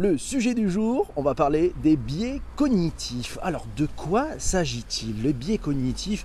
Le 0.00 0.16
sujet 0.16 0.54
du 0.54 0.70
jour, 0.70 1.10
on 1.16 1.22
va 1.22 1.34
parler 1.34 1.72
des 1.82 1.96
biais 1.96 2.40
cognitifs. 2.54 3.36
Alors 3.42 3.66
de 3.76 3.88
quoi 3.96 4.28
s'agit-il? 4.38 5.24
Le 5.24 5.32
biais 5.32 5.58
cognitif, 5.58 6.24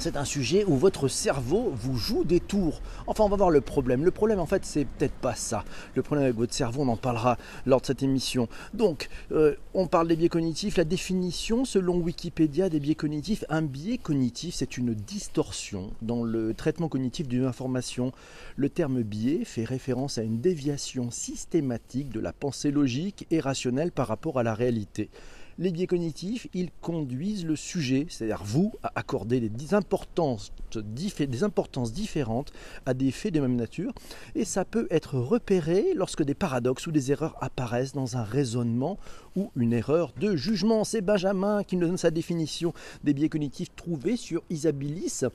c'est 0.00 0.16
un 0.16 0.24
sujet 0.24 0.64
où 0.64 0.76
votre 0.76 1.08
cerveau 1.08 1.72
vous 1.74 1.96
joue 1.96 2.24
des 2.24 2.40
tours. 2.40 2.80
Enfin, 3.06 3.24
on 3.24 3.28
va 3.28 3.36
voir 3.36 3.50
le 3.50 3.60
problème. 3.60 4.04
Le 4.04 4.10
problème, 4.10 4.40
en 4.40 4.46
fait, 4.46 4.64
c'est 4.64 4.86
peut-être 4.86 5.14
pas 5.14 5.34
ça. 5.34 5.64
Le 5.94 6.02
problème 6.02 6.24
avec 6.24 6.36
votre 6.36 6.54
cerveau, 6.54 6.82
on 6.82 6.88
en 6.88 6.96
parlera 6.96 7.36
lors 7.66 7.80
de 7.80 7.86
cette 7.86 8.02
émission. 8.02 8.48
Donc, 8.72 9.08
euh, 9.32 9.54
on 9.74 9.86
parle 9.86 10.08
des 10.08 10.16
biais 10.16 10.28
cognitifs. 10.28 10.76
La 10.76 10.84
définition, 10.84 11.64
selon 11.64 11.96
Wikipédia, 11.98 12.68
des 12.68 12.80
biais 12.80 12.94
cognitifs, 12.94 13.44
un 13.50 13.62
biais 13.62 13.98
cognitif, 13.98 14.54
c'est 14.54 14.78
une 14.78 14.94
distorsion 14.94 15.90
dans 16.00 16.22
le 16.22 16.54
traitement 16.54 16.88
cognitif 16.88 17.28
d'une 17.28 17.44
information. 17.44 18.12
Le 18.56 18.70
terme 18.70 19.02
biais 19.02 19.44
fait 19.44 19.64
référence 19.64 20.18
à 20.18 20.22
une 20.22 20.40
déviation 20.40 21.10
systématique 21.10 22.10
de 22.10 22.20
la 22.20 22.32
pensée 22.32 22.70
logique 22.70 23.26
et 23.30 23.40
rationnelle 23.40 23.92
par 23.92 24.08
rapport 24.08 24.38
à 24.38 24.42
la 24.42 24.54
réalité. 24.54 25.10
Les 25.60 25.72
biais 25.72 25.86
cognitifs, 25.86 26.48
ils 26.54 26.70
conduisent 26.80 27.44
le 27.44 27.54
sujet, 27.54 28.06
c'est-à-dire 28.08 28.42
vous, 28.42 28.72
à 28.82 28.92
accorder 28.94 29.40
des 29.50 29.74
importances, 29.74 30.52
des 30.74 31.44
importances 31.44 31.92
différentes 31.92 32.50
à 32.86 32.94
des 32.94 33.10
faits 33.10 33.34
de 33.34 33.40
même 33.40 33.56
nature, 33.56 33.92
et 34.34 34.46
ça 34.46 34.64
peut 34.64 34.86
être 34.90 35.18
repéré 35.18 35.92
lorsque 35.94 36.22
des 36.22 36.32
paradoxes 36.32 36.86
ou 36.86 36.92
des 36.92 37.12
erreurs 37.12 37.36
apparaissent 37.42 37.92
dans 37.92 38.16
un 38.16 38.22
raisonnement 38.22 38.98
ou 39.36 39.50
une 39.54 39.74
erreur 39.74 40.14
de 40.18 40.34
jugement. 40.34 40.82
C'est 40.84 41.02
Benjamin 41.02 41.62
qui 41.62 41.76
nous 41.76 41.86
donne 41.86 41.98
sa 41.98 42.10
définition 42.10 42.72
des 43.04 43.12
biais 43.12 43.28
cognitifs 43.28 43.76
trouvés 43.76 44.16
sur 44.16 44.42
Isabilis 44.48 45.26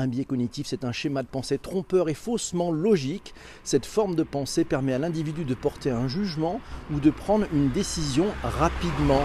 un 0.00 0.08
biais 0.08 0.24
cognitif, 0.24 0.66
c'est 0.66 0.84
un 0.84 0.92
schéma 0.92 1.22
de 1.22 1.28
pensée 1.28 1.58
trompeur 1.58 2.08
et 2.08 2.14
faussement 2.14 2.70
logique. 2.70 3.34
Cette 3.64 3.86
forme 3.86 4.14
de 4.14 4.22
pensée 4.22 4.64
permet 4.64 4.94
à 4.94 4.98
l'individu 4.98 5.44
de 5.44 5.54
porter 5.54 5.90
un 5.90 6.08
jugement 6.08 6.60
ou 6.92 7.00
de 7.00 7.10
prendre 7.10 7.46
une 7.52 7.70
décision 7.70 8.26
rapidement. 8.42 9.22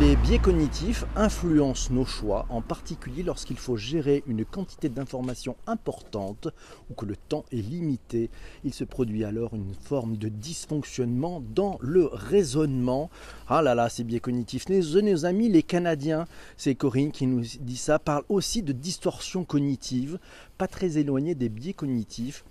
Les 0.00 0.14
biais 0.16 0.38
cognitifs 0.38 1.06
influencent 1.14 1.90
nos 1.90 2.04
choix, 2.04 2.44
en 2.50 2.60
particulier 2.60 3.22
lorsqu'il 3.22 3.56
faut 3.56 3.76
gérer 3.76 4.22
une 4.26 4.44
quantité 4.44 4.90
d'informations 4.90 5.56
importante 5.66 6.48
ou 6.90 6.94
que 6.94 7.06
le 7.06 7.16
temps 7.16 7.46
est 7.50 7.62
limité. 7.62 8.28
Il 8.64 8.74
se 8.74 8.84
produit 8.84 9.24
alors 9.24 9.54
une 9.54 9.72
forme 9.72 10.18
de 10.18 10.28
dysfonctionnement 10.28 11.42
dans 11.54 11.78
le 11.80 12.10
raisonnement. 12.12 13.08
Ah 13.48 13.62
là 13.62 13.74
là, 13.74 13.88
ces 13.88 14.04
biais 14.04 14.20
cognitifs. 14.20 14.68
Nos, 14.68 15.24
amis 15.24 15.48
les 15.48 15.62
Canadiens, 15.62 16.26
c'est 16.58 16.74
Corinne 16.74 17.12
qui 17.12 17.26
nous 17.26 17.44
dit 17.60 17.78
ça, 17.78 17.98
parlent 17.98 18.24
aussi 18.28 18.62
de 18.62 18.72
distorsion 18.72 19.44
cognitive 19.44 20.15
pas 20.58 20.68
très 20.68 20.98
éloigné 20.98 21.34
des 21.34 21.48
biais 21.48 21.72
cognitifs. 21.72 22.44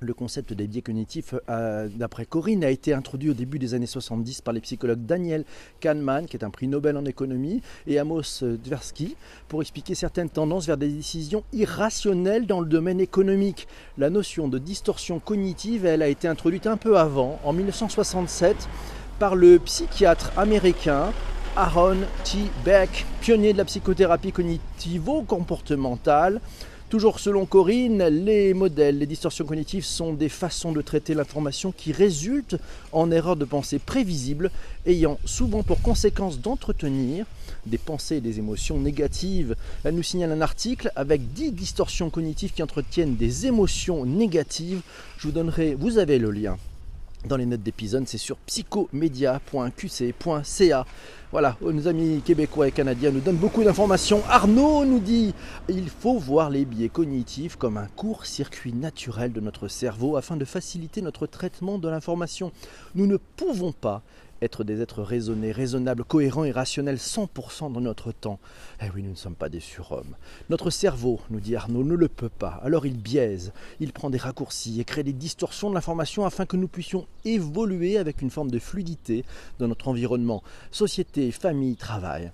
Le 0.00 0.14
concept 0.14 0.52
des 0.52 0.66
biais 0.66 0.82
cognitifs, 0.82 1.32
euh, 1.48 1.88
d'après 1.94 2.26
Corinne, 2.26 2.64
a 2.64 2.70
été 2.70 2.92
introduit 2.92 3.30
au 3.30 3.34
début 3.34 3.60
des 3.60 3.74
années 3.74 3.86
70 3.86 4.40
par 4.40 4.52
les 4.52 4.60
psychologues 4.60 5.06
Daniel 5.06 5.44
Kahneman, 5.78 6.26
qui 6.26 6.36
est 6.36 6.44
un 6.44 6.50
prix 6.50 6.66
Nobel 6.66 6.96
en 6.96 7.04
économie, 7.04 7.62
et 7.86 8.00
Amos 8.00 8.42
Tversky, 8.64 9.16
pour 9.46 9.62
expliquer 9.62 9.94
certaines 9.94 10.28
tendances 10.28 10.66
vers 10.66 10.76
des 10.76 10.88
décisions 10.88 11.44
irrationnelles 11.52 12.46
dans 12.46 12.60
le 12.60 12.66
domaine 12.66 13.00
économique. 13.00 13.68
La 13.96 14.10
notion 14.10 14.48
de 14.48 14.58
distorsion 14.58 15.20
cognitive, 15.20 15.86
elle 15.86 16.02
a 16.02 16.08
été 16.08 16.26
introduite 16.26 16.66
un 16.66 16.76
peu 16.76 16.98
avant, 16.98 17.38
en 17.44 17.52
1967, 17.52 18.68
par 19.20 19.36
le 19.36 19.60
psychiatre 19.60 20.36
américain 20.36 21.12
Aaron 21.54 21.98
T. 22.24 22.38
Beck, 22.64 23.04
pionnier 23.20 23.52
de 23.52 23.58
la 23.58 23.66
psychothérapie 23.66 24.32
cognitivo-comportementale. 24.32 26.40
Toujours 26.92 27.20
selon 27.20 27.46
Corinne, 27.46 28.06
les 28.08 28.52
modèles, 28.52 28.98
les 28.98 29.06
distorsions 29.06 29.46
cognitives 29.46 29.82
sont 29.82 30.12
des 30.12 30.28
façons 30.28 30.72
de 30.72 30.82
traiter 30.82 31.14
l'information 31.14 31.72
qui 31.72 31.90
résultent 31.90 32.58
en 32.92 33.10
erreurs 33.10 33.36
de 33.36 33.46
pensée 33.46 33.78
prévisibles, 33.78 34.50
ayant 34.84 35.18
souvent 35.24 35.62
pour 35.62 35.80
conséquence 35.80 36.38
d'entretenir 36.38 37.24
des 37.64 37.78
pensées 37.78 38.16
et 38.16 38.20
des 38.20 38.40
émotions 38.40 38.78
négatives. 38.78 39.56
Elle 39.84 39.94
nous 39.94 40.02
signale 40.02 40.32
un 40.32 40.42
article 40.42 40.92
avec 40.94 41.32
10 41.32 41.52
distorsions 41.52 42.10
cognitives 42.10 42.52
qui 42.52 42.62
entretiennent 42.62 43.16
des 43.16 43.46
émotions 43.46 44.04
négatives. 44.04 44.82
Je 45.16 45.28
vous 45.28 45.32
donnerai, 45.32 45.74
vous 45.74 45.96
avez 45.96 46.18
le 46.18 46.30
lien 46.30 46.58
dans 47.28 47.36
les 47.36 47.46
notes 47.46 47.62
d'épisode, 47.62 48.06
c'est 48.06 48.18
sur 48.18 48.36
psychomedia.qc.ca. 48.38 50.86
Voilà, 51.30 51.56
nos 51.62 51.86
amis 51.88 52.20
québécois 52.22 52.68
et 52.68 52.72
canadiens 52.72 53.10
nous 53.10 53.20
donnent 53.20 53.36
beaucoup 53.36 53.64
d'informations. 53.64 54.22
Arnaud 54.28 54.84
nous 54.84 54.98
dit 54.98 55.32
il 55.68 55.88
faut 55.88 56.18
voir 56.18 56.50
les 56.50 56.66
biais 56.66 56.90
cognitifs 56.90 57.56
comme 57.56 57.78
un 57.78 57.86
court 57.96 58.26
circuit 58.26 58.74
naturel 58.74 59.32
de 59.32 59.40
notre 59.40 59.68
cerveau 59.68 60.16
afin 60.16 60.36
de 60.36 60.44
faciliter 60.44 61.00
notre 61.00 61.26
traitement 61.26 61.78
de 61.78 61.88
l'information. 61.88 62.52
Nous 62.94 63.06
ne 63.06 63.16
pouvons 63.16 63.72
pas 63.72 64.02
être 64.42 64.64
des 64.64 64.80
êtres 64.80 65.02
raisonnés, 65.02 65.52
raisonnables, 65.52 66.04
cohérents 66.04 66.44
et 66.44 66.50
rationnels 66.50 66.96
100% 66.96 67.72
dans 67.72 67.80
notre 67.80 68.12
temps. 68.12 68.40
Eh 68.82 68.90
oui, 68.94 69.02
nous 69.02 69.10
ne 69.10 69.16
sommes 69.16 69.36
pas 69.36 69.48
des 69.48 69.60
surhommes. 69.60 70.16
Notre 70.50 70.70
cerveau, 70.70 71.20
nous 71.30 71.40
dit 71.40 71.56
Arnaud, 71.56 71.84
ne 71.84 71.94
le 71.94 72.08
peut 72.08 72.28
pas. 72.28 72.60
Alors 72.62 72.84
il 72.84 72.98
biaise, 72.98 73.52
il 73.80 73.92
prend 73.92 74.10
des 74.10 74.18
raccourcis 74.18 74.80
et 74.80 74.84
crée 74.84 75.04
des 75.04 75.12
distorsions 75.12 75.70
de 75.70 75.74
l'information 75.74 76.26
afin 76.26 76.44
que 76.44 76.56
nous 76.56 76.68
puissions 76.68 77.06
évoluer 77.24 77.98
avec 77.98 78.20
une 78.20 78.30
forme 78.30 78.50
de 78.50 78.58
fluidité 78.58 79.24
dans 79.58 79.68
notre 79.68 79.88
environnement, 79.88 80.42
société, 80.70 81.30
famille, 81.30 81.76
travail. 81.76 82.32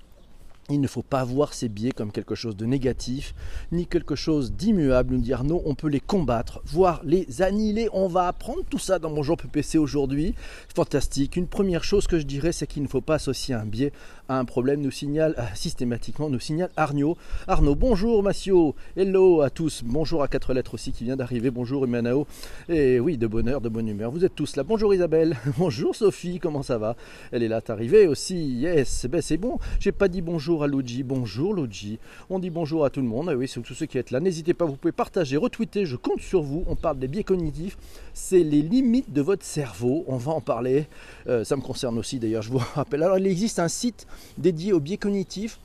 Il 0.70 0.82
ne 0.82 0.86
faut 0.86 1.02
pas 1.02 1.24
voir 1.24 1.54
ces 1.54 1.70
biais 1.70 1.92
comme 1.92 2.12
quelque 2.12 2.34
chose 2.34 2.54
de 2.54 2.66
négatif, 2.66 3.34
ni 3.72 3.86
quelque 3.86 4.14
chose 4.14 4.52
d'immuable, 4.52 5.14
nous 5.14 5.20
dire 5.22 5.42
non, 5.42 5.62
on 5.64 5.74
peut 5.74 5.88
les 5.88 6.00
combattre, 6.00 6.60
voire 6.66 7.00
les 7.04 7.40
annihiler. 7.40 7.88
On 7.94 8.06
va 8.06 8.28
apprendre 8.28 8.64
tout 8.68 8.78
ça 8.78 8.98
dans 8.98 9.08
mon 9.08 9.22
jour 9.22 9.38
PPC 9.38 9.78
aujourd'hui. 9.78 10.34
Fantastique. 10.74 11.36
Une 11.36 11.46
première 11.46 11.84
chose 11.84 12.06
que 12.06 12.18
je 12.18 12.26
dirais, 12.26 12.52
c'est 12.52 12.66
qu'il 12.66 12.82
ne 12.82 12.88
faut 12.88 13.00
pas 13.00 13.14
associer 13.14 13.54
un 13.54 13.64
biais 13.64 13.92
un 14.28 14.44
problème, 14.44 14.80
nous 14.80 14.90
signale 14.90 15.34
euh, 15.38 15.42
systématiquement, 15.54 16.28
nous 16.28 16.38
signale 16.38 16.70
Arnaud. 16.76 17.16
Arnaud, 17.46 17.74
bonjour 17.74 18.22
Massio, 18.22 18.74
hello 18.96 19.40
à 19.40 19.48
tous, 19.48 19.82
bonjour 19.84 20.22
à 20.22 20.28
quatre 20.28 20.52
lettres 20.52 20.74
aussi 20.74 20.92
qui 20.92 21.04
vient 21.04 21.16
d'arriver, 21.16 21.50
bonjour 21.50 21.84
Humanao, 21.84 22.26
et 22.68 23.00
oui, 23.00 23.16
de 23.16 23.26
bonheur, 23.26 23.62
de 23.62 23.70
bonne 23.70 23.88
humeur, 23.88 24.10
vous 24.10 24.24
êtes 24.24 24.34
tous 24.34 24.56
là. 24.56 24.64
Bonjour 24.64 24.92
Isabelle, 24.92 25.36
bonjour 25.58 25.96
Sophie, 25.96 26.40
comment 26.40 26.62
ça 26.62 26.76
va? 26.76 26.94
Elle 27.32 27.42
est 27.42 27.48
là, 27.48 27.62
t'es 27.62 27.72
arrivée 27.72 28.06
aussi, 28.06 28.54
yes, 28.54 29.06
ben 29.10 29.22
c'est 29.22 29.38
bon, 29.38 29.58
j'ai 29.80 29.92
pas 29.92 30.08
dit 30.08 30.20
bonjour 30.20 30.62
à 30.62 30.66
Luigi, 30.66 31.02
bonjour 31.02 31.54
Luigi. 31.54 31.98
On 32.28 32.38
dit 32.38 32.50
bonjour 32.50 32.84
à 32.84 32.90
tout 32.90 33.00
le 33.00 33.06
monde, 33.06 33.30
ah 33.30 33.36
oui, 33.36 33.48
c'est 33.48 33.62
tous 33.62 33.74
ceux 33.74 33.86
qui 33.86 33.96
êtes 33.96 34.10
là. 34.10 34.20
N'hésitez 34.20 34.52
pas, 34.52 34.66
vous 34.66 34.76
pouvez 34.76 34.92
partager, 34.92 35.38
retweeter, 35.38 35.86
je 35.86 35.96
compte 35.96 36.20
sur 36.20 36.42
vous. 36.42 36.64
On 36.66 36.76
parle 36.76 36.98
des 36.98 37.08
biais 37.08 37.24
cognitifs, 37.24 37.78
c'est 38.12 38.42
les 38.42 38.60
limites 38.60 39.10
de 39.10 39.22
votre 39.22 39.44
cerveau, 39.44 40.04
on 40.06 40.18
va 40.18 40.32
en 40.32 40.42
parler. 40.42 40.86
Euh, 41.28 41.44
ça 41.44 41.56
me 41.56 41.62
concerne 41.62 41.98
aussi 41.98 42.18
d'ailleurs, 42.18 42.42
je 42.42 42.50
vous 42.50 42.58
rappelle. 42.74 43.02
Alors 43.02 43.16
il 43.16 43.26
existe 43.26 43.58
un 43.58 43.68
site 43.68 44.06
dédié 44.38 44.72
aux 44.72 44.80
biais 44.80 44.96
cognitifs 44.96 45.58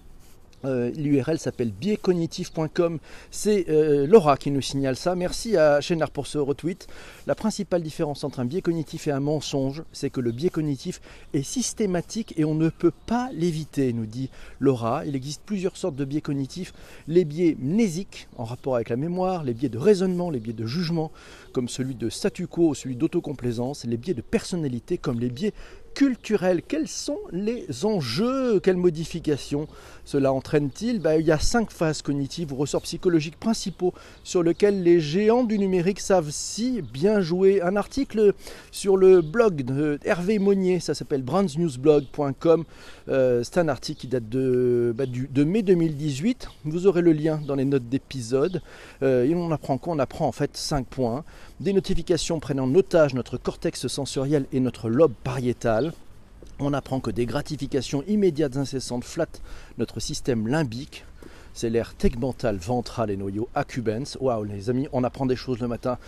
euh, 0.65 0.91
L'URL 0.95 1.39
s'appelle 1.39 1.71
biaiscognitif.com. 1.71 2.99
C'est 3.31 3.69
euh, 3.69 4.07
Laura 4.07 4.37
qui 4.37 4.51
nous 4.51 4.61
signale 4.61 4.95
ça. 4.95 5.15
Merci 5.15 5.57
à 5.57 5.81
Chénard 5.81 6.11
pour 6.11 6.27
ce 6.27 6.37
retweet. 6.37 6.87
La 7.27 7.35
principale 7.35 7.83
différence 7.83 8.23
entre 8.23 8.39
un 8.39 8.45
biais 8.45 8.61
cognitif 8.61 9.07
et 9.07 9.11
un 9.11 9.19
mensonge, 9.19 9.83
c'est 9.91 10.09
que 10.09 10.21
le 10.21 10.31
biais 10.31 10.49
cognitif 10.49 11.01
est 11.33 11.43
systématique 11.43 12.33
et 12.37 12.45
on 12.45 12.55
ne 12.55 12.69
peut 12.69 12.93
pas 13.05 13.29
l'éviter, 13.33 13.91
nous 13.93 14.05
dit 14.05 14.29
Laura. 14.59 15.05
Il 15.05 15.15
existe 15.15 15.41
plusieurs 15.45 15.75
sortes 15.75 15.95
de 15.95 16.05
biais 16.05 16.21
cognitifs. 16.21 16.73
Les 17.07 17.25
biais 17.25 17.57
mnésiques, 17.59 18.27
en 18.37 18.45
rapport 18.45 18.75
avec 18.75 18.89
la 18.89 18.95
mémoire, 18.95 19.43
les 19.43 19.53
biais 19.53 19.69
de 19.69 19.77
raisonnement, 19.77 20.29
les 20.29 20.39
biais 20.39 20.53
de 20.53 20.65
jugement, 20.65 21.11
comme 21.51 21.67
celui 21.67 21.95
de 21.95 22.09
statu 22.09 22.47
quo, 22.47 22.73
celui 22.73 22.95
d'autocomplaisance, 22.95 23.85
les 23.85 23.97
biais 23.97 24.13
de 24.13 24.21
personnalité, 24.21 24.97
comme 24.97 25.19
les 25.19 25.29
biais 25.29 25.53
culturel. 25.93 26.61
Quels 26.61 26.87
sont 26.87 27.19
les 27.31 27.85
enjeux? 27.85 28.59
Quelles 28.59 28.77
modifications? 28.77 29.67
Cela 30.05 30.33
entraîne-t-il? 30.33 30.99
Ben, 30.99 31.19
Il 31.19 31.25
y 31.25 31.31
a 31.31 31.39
cinq 31.39 31.71
phases 31.71 32.01
cognitives 32.01 32.51
ou 32.51 32.55
ressorts 32.55 32.81
psychologiques 32.83 33.39
principaux 33.39 33.93
sur 34.23 34.43
lesquels 34.43 34.83
les 34.83 34.99
géants 34.99 35.43
du 35.43 35.57
numérique 35.57 35.99
savent 35.99 36.29
si 36.29 36.81
bien 36.81 37.21
jouer. 37.21 37.61
Un 37.61 37.75
article 37.75 38.33
sur 38.71 38.97
le 38.97 39.21
blog 39.21 39.63
de 39.63 39.99
Hervé 40.03 40.39
Monnier, 40.39 40.79
ça 40.79 40.93
s'appelle 40.93 41.23
brandsnewsblog.com. 41.23 42.65
Euh, 43.09 43.41
c'est 43.43 43.57
un 43.57 43.67
article 43.67 44.01
qui 44.01 44.07
date 44.07 44.29
de, 44.29 44.93
bah, 44.95 45.05
mai 45.45 45.61
2018. 45.61 46.47
Vous 46.65 46.87
aurez 46.87 47.01
le 47.01 47.13
lien 47.13 47.39
dans 47.45 47.55
les 47.55 47.65
notes 47.65 47.87
d'épisode. 47.87 48.61
Euh, 49.01 49.25
et 49.25 49.35
on 49.35 49.51
apprend 49.51 49.77
quoi? 49.77 49.93
On 49.93 49.99
apprend 49.99 50.27
en 50.27 50.31
fait 50.31 50.57
cinq 50.57 50.85
points. 50.87 51.23
Des 51.59 51.73
notifications 51.73 52.39
prennent 52.39 52.59
en 52.59 52.73
otage 52.75 53.13
notre 53.13 53.37
cortex 53.37 53.87
sensoriel 53.87 54.45
et 54.51 54.59
notre 54.59 54.89
lobe 54.89 55.13
pariétal. 55.23 55.93
On 56.65 56.71
apprend 56.71 57.01
que 57.01 57.11
des 57.11 57.25
gratifications 57.25 58.03
immédiates 58.07 58.55
incessantes 58.55 59.03
flattent 59.03 59.41
notre 59.77 59.99
système 59.99 60.47
limbique. 60.47 61.03
C'est 61.53 61.69
l'air 61.69 61.93
tegmental, 61.95 62.57
ventral 62.57 63.11
et 63.11 63.17
noyau 63.17 63.47
accubens. 63.55 64.17
Waouh 64.19 64.43
les 64.43 64.69
amis, 64.69 64.87
on 64.91 65.03
apprend 65.03 65.25
des 65.25 65.35
choses 65.35 65.59
le 65.59 65.67
matin. 65.67 65.97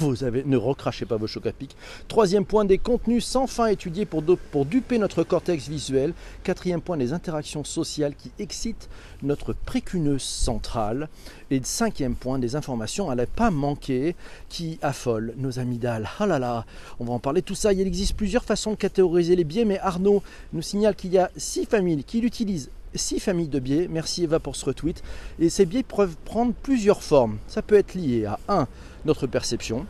Ne 0.00 0.56
recrachez 0.56 1.06
pas 1.06 1.16
vos 1.16 1.26
chocs 1.26 1.46
à 1.46 1.52
pic. 1.52 1.76
Troisième 2.08 2.44
point, 2.44 2.64
des 2.64 2.78
contenus 2.78 3.24
sans 3.24 3.46
fin 3.46 3.66
étudiés 3.66 4.06
pour, 4.06 4.22
pour 4.50 4.64
duper 4.64 4.98
notre 4.98 5.22
cortex 5.22 5.68
visuel. 5.68 6.14
Quatrième 6.42 6.80
point, 6.80 6.96
des 6.96 7.12
interactions 7.12 7.64
sociales 7.64 8.14
qui 8.14 8.30
excitent 8.38 8.88
notre 9.22 9.52
précuneuse 9.52 10.22
centrale. 10.22 11.08
Et 11.50 11.60
cinquième 11.62 12.14
point, 12.14 12.38
des 12.38 12.56
informations 12.56 13.10
à 13.10 13.14
ne 13.14 13.24
pas 13.24 13.50
manquer 13.50 14.16
qui 14.48 14.78
affolent 14.82 15.34
nos 15.36 15.58
amygdales. 15.58 16.08
Ah 16.18 16.26
là 16.26 16.38
là, 16.38 16.64
on 16.98 17.04
va 17.04 17.12
en 17.12 17.18
parler 17.18 17.42
tout 17.42 17.54
ça. 17.54 17.72
Il 17.72 17.80
existe 17.86 18.16
plusieurs 18.16 18.44
façons 18.44 18.72
de 18.72 18.76
catégoriser 18.76 19.36
les 19.36 19.44
biais, 19.44 19.64
mais 19.64 19.78
Arnaud 19.78 20.22
nous 20.52 20.62
signale 20.62 20.94
qu'il 20.94 21.12
y 21.12 21.18
a 21.18 21.30
six 21.36 21.66
familles 21.66 22.04
qui 22.04 22.20
l'utilisent 22.20 22.70
six 22.94 23.20
familles 23.20 23.48
de 23.48 23.58
biais. 23.58 23.88
Merci 23.90 24.24
Eva 24.24 24.38
pour 24.40 24.56
ce 24.56 24.64
retweet. 24.66 25.02
Et 25.38 25.48
ces 25.48 25.66
biais 25.66 25.82
peuvent 25.82 26.16
prendre 26.24 26.52
plusieurs 26.52 27.02
formes. 27.02 27.38
Ça 27.46 27.62
peut 27.62 27.76
être 27.76 27.94
lié 27.94 28.26
à 28.26 28.38
1. 28.48 28.66
notre 29.04 29.26
perception, 29.26 29.86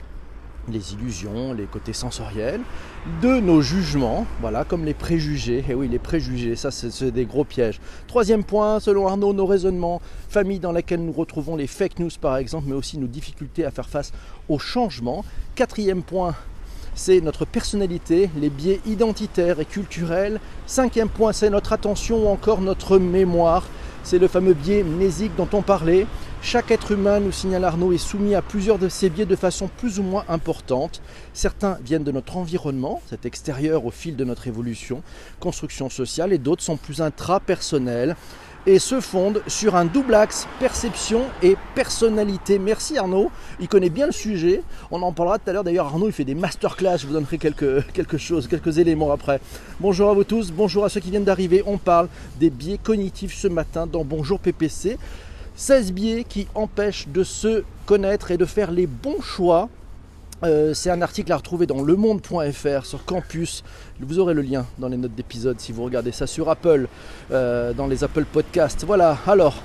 les 0.68 0.92
illusions, 0.92 1.52
les 1.52 1.64
côtés 1.64 1.92
sensoriels. 1.92 2.60
2. 3.22 3.40
nos 3.40 3.62
jugements, 3.62 4.26
voilà, 4.40 4.64
comme 4.64 4.84
les 4.84 4.94
préjugés. 4.94 5.64
Et 5.68 5.74
oui, 5.74 5.88
les 5.88 5.98
préjugés, 5.98 6.56
ça 6.56 6.70
c'est 6.70 7.10
des 7.10 7.24
gros 7.24 7.44
pièges. 7.44 7.80
Troisième 8.06 8.44
point, 8.44 8.80
selon 8.80 9.06
Arnaud, 9.06 9.32
nos 9.32 9.46
raisonnements, 9.46 10.00
famille 10.28 10.60
dans 10.60 10.72
laquelle 10.72 11.04
nous 11.04 11.12
retrouvons 11.12 11.56
les 11.56 11.66
fake 11.66 11.98
news 11.98 12.10
par 12.20 12.36
exemple, 12.36 12.66
mais 12.68 12.74
aussi 12.74 12.98
nos 12.98 13.06
difficultés 13.06 13.64
à 13.64 13.70
faire 13.70 13.88
face 13.88 14.12
au 14.48 14.58
changement. 14.58 15.24
Quatrième 15.54 16.02
point, 16.02 16.34
c'est 16.94 17.20
notre 17.20 17.44
personnalité, 17.44 18.30
les 18.36 18.50
biais 18.50 18.80
identitaires 18.86 19.60
et 19.60 19.64
culturels. 19.64 20.40
Cinquième 20.66 21.08
point, 21.08 21.32
c'est 21.32 21.50
notre 21.50 21.72
attention 21.72 22.24
ou 22.24 22.28
encore 22.28 22.60
notre 22.60 22.98
mémoire. 22.98 23.64
C'est 24.02 24.18
le 24.18 24.28
fameux 24.28 24.54
biais 24.54 24.82
mnésique 24.82 25.36
dont 25.36 25.48
on 25.52 25.62
parlait. 25.62 26.06
Chaque 26.42 26.70
être 26.70 26.92
humain, 26.92 27.20
nous 27.20 27.32
signale 27.32 27.64
Arnaud, 27.64 27.92
est 27.92 27.98
soumis 27.98 28.34
à 28.34 28.40
plusieurs 28.40 28.78
de 28.78 28.88
ces 28.88 29.10
biais 29.10 29.26
de 29.26 29.36
façon 29.36 29.68
plus 29.76 29.98
ou 29.98 30.02
moins 30.02 30.24
importante. 30.28 31.02
Certains 31.34 31.78
viennent 31.84 32.04
de 32.04 32.12
notre 32.12 32.38
environnement, 32.38 33.02
cet 33.10 33.26
extérieur 33.26 33.84
au 33.84 33.90
fil 33.90 34.16
de 34.16 34.24
notre 34.24 34.48
évolution, 34.48 35.02
construction 35.38 35.90
sociale, 35.90 36.32
et 36.32 36.38
d'autres 36.38 36.62
sont 36.62 36.78
plus 36.78 37.02
intrapersonnels 37.02 38.16
et 38.66 38.78
se 38.78 39.00
fondent 39.00 39.42
sur 39.46 39.76
un 39.76 39.84
double 39.84 40.14
axe 40.14 40.46
perception 40.58 41.22
et 41.42 41.56
personnalité. 41.74 42.58
Merci 42.58 42.98
Arnaud, 42.98 43.30
il 43.60 43.68
connaît 43.68 43.90
bien 43.90 44.06
le 44.06 44.12
sujet. 44.12 44.62
On 44.90 45.02
en 45.02 45.12
parlera 45.12 45.38
tout 45.38 45.48
à 45.48 45.52
l'heure. 45.52 45.64
D'ailleurs, 45.64 45.86
Arnaud, 45.86 46.08
il 46.08 46.12
fait 46.12 46.24
des 46.24 46.34
masterclass. 46.34 46.98
Je 46.98 47.06
vous 47.06 47.12
donnerai 47.12 47.38
quelques, 47.38 47.86
quelque 47.92 48.16
quelques 48.48 48.78
éléments 48.78 49.12
après. 49.12 49.40
Bonjour 49.80 50.10
à 50.10 50.14
vous 50.14 50.24
tous, 50.24 50.52
bonjour 50.52 50.84
à 50.84 50.88
ceux 50.88 51.00
qui 51.00 51.10
viennent 51.10 51.24
d'arriver. 51.24 51.62
On 51.66 51.78
parle 51.78 52.08
des 52.38 52.50
biais 52.50 52.78
cognitifs 52.82 53.34
ce 53.34 53.48
matin 53.48 53.86
dans 53.86 54.04
Bonjour 54.04 54.38
PPC. 54.38 54.98
16 55.56 55.92
biais 55.92 56.24
qui 56.24 56.46
empêchent 56.54 57.08
de 57.08 57.22
se 57.22 57.64
connaître 57.86 58.30
et 58.30 58.36
de 58.36 58.44
faire 58.44 58.70
les 58.70 58.86
bons 58.86 59.20
choix 59.20 59.68
euh, 60.42 60.74
c'est 60.74 60.90
un 60.90 61.02
article 61.02 61.32
à 61.32 61.36
retrouver 61.36 61.66
dans 61.66 61.82
lemonde.fr 61.82 62.84
sur 62.84 63.04
Campus. 63.04 63.62
Vous 64.00 64.18
aurez 64.18 64.34
le 64.34 64.42
lien 64.42 64.66
dans 64.78 64.88
les 64.88 64.96
notes 64.96 65.14
d'épisode 65.14 65.60
si 65.60 65.72
vous 65.72 65.84
regardez 65.84 66.12
ça 66.12 66.26
sur 66.26 66.48
Apple, 66.48 66.88
euh, 67.30 67.72
dans 67.72 67.86
les 67.86 68.04
Apple 68.04 68.24
Podcasts. 68.24 68.84
Voilà, 68.84 69.18
alors, 69.26 69.62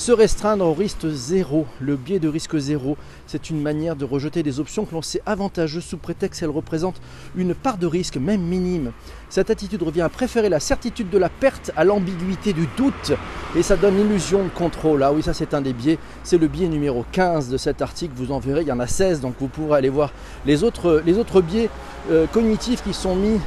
se 0.00 0.12
restreindre 0.12 0.64
au 0.64 0.72
risque 0.72 1.06
zéro, 1.10 1.66
le 1.78 1.94
biais 1.94 2.20
de 2.20 2.28
risque 2.28 2.56
zéro, 2.56 2.96
c'est 3.26 3.50
une 3.50 3.60
manière 3.60 3.96
de 3.96 4.06
rejeter 4.06 4.42
des 4.42 4.58
options 4.58 4.86
que 4.86 4.94
l'on 4.94 5.02
sait 5.02 5.20
avantageuses 5.26 5.84
sous 5.84 5.98
prétexte 5.98 6.40
qu'elles 6.40 6.48
représentent 6.48 7.02
une 7.36 7.54
part 7.54 7.76
de 7.76 7.86
risque, 7.86 8.16
même 8.16 8.40
minime. 8.40 8.92
Cette 9.28 9.50
attitude 9.50 9.82
revient 9.82 10.00
à 10.00 10.08
préférer 10.08 10.48
la 10.48 10.58
certitude 10.58 11.10
de 11.10 11.18
la 11.18 11.28
perte 11.28 11.70
à 11.76 11.84
l'ambiguïté 11.84 12.54
du 12.54 12.66
doute 12.78 13.12
et 13.54 13.62
ça 13.62 13.76
donne 13.76 13.98
l'illusion 13.98 14.42
de 14.42 14.48
contrôle. 14.48 15.02
Ah 15.02 15.12
oui, 15.12 15.22
ça 15.22 15.34
c'est 15.34 15.52
un 15.52 15.60
des 15.60 15.74
biais, 15.74 15.98
c'est 16.24 16.38
le 16.38 16.48
biais 16.48 16.68
numéro 16.68 17.04
15 17.12 17.50
de 17.50 17.58
cet 17.58 17.82
article, 17.82 18.14
vous 18.16 18.32
en 18.32 18.38
verrez, 18.38 18.62
il 18.62 18.68
y 18.68 18.72
en 18.72 18.80
a 18.80 18.86
16, 18.86 19.20
donc 19.20 19.34
vous 19.38 19.48
pourrez 19.48 19.76
aller 19.76 19.90
voir 19.90 20.14
les 20.46 20.64
autres, 20.64 21.02
biais 21.42 21.68
euh, 22.10 22.26
cognitifs 22.26 22.82
qui 22.82 22.94
sont 22.94 23.16
mis 23.16 23.38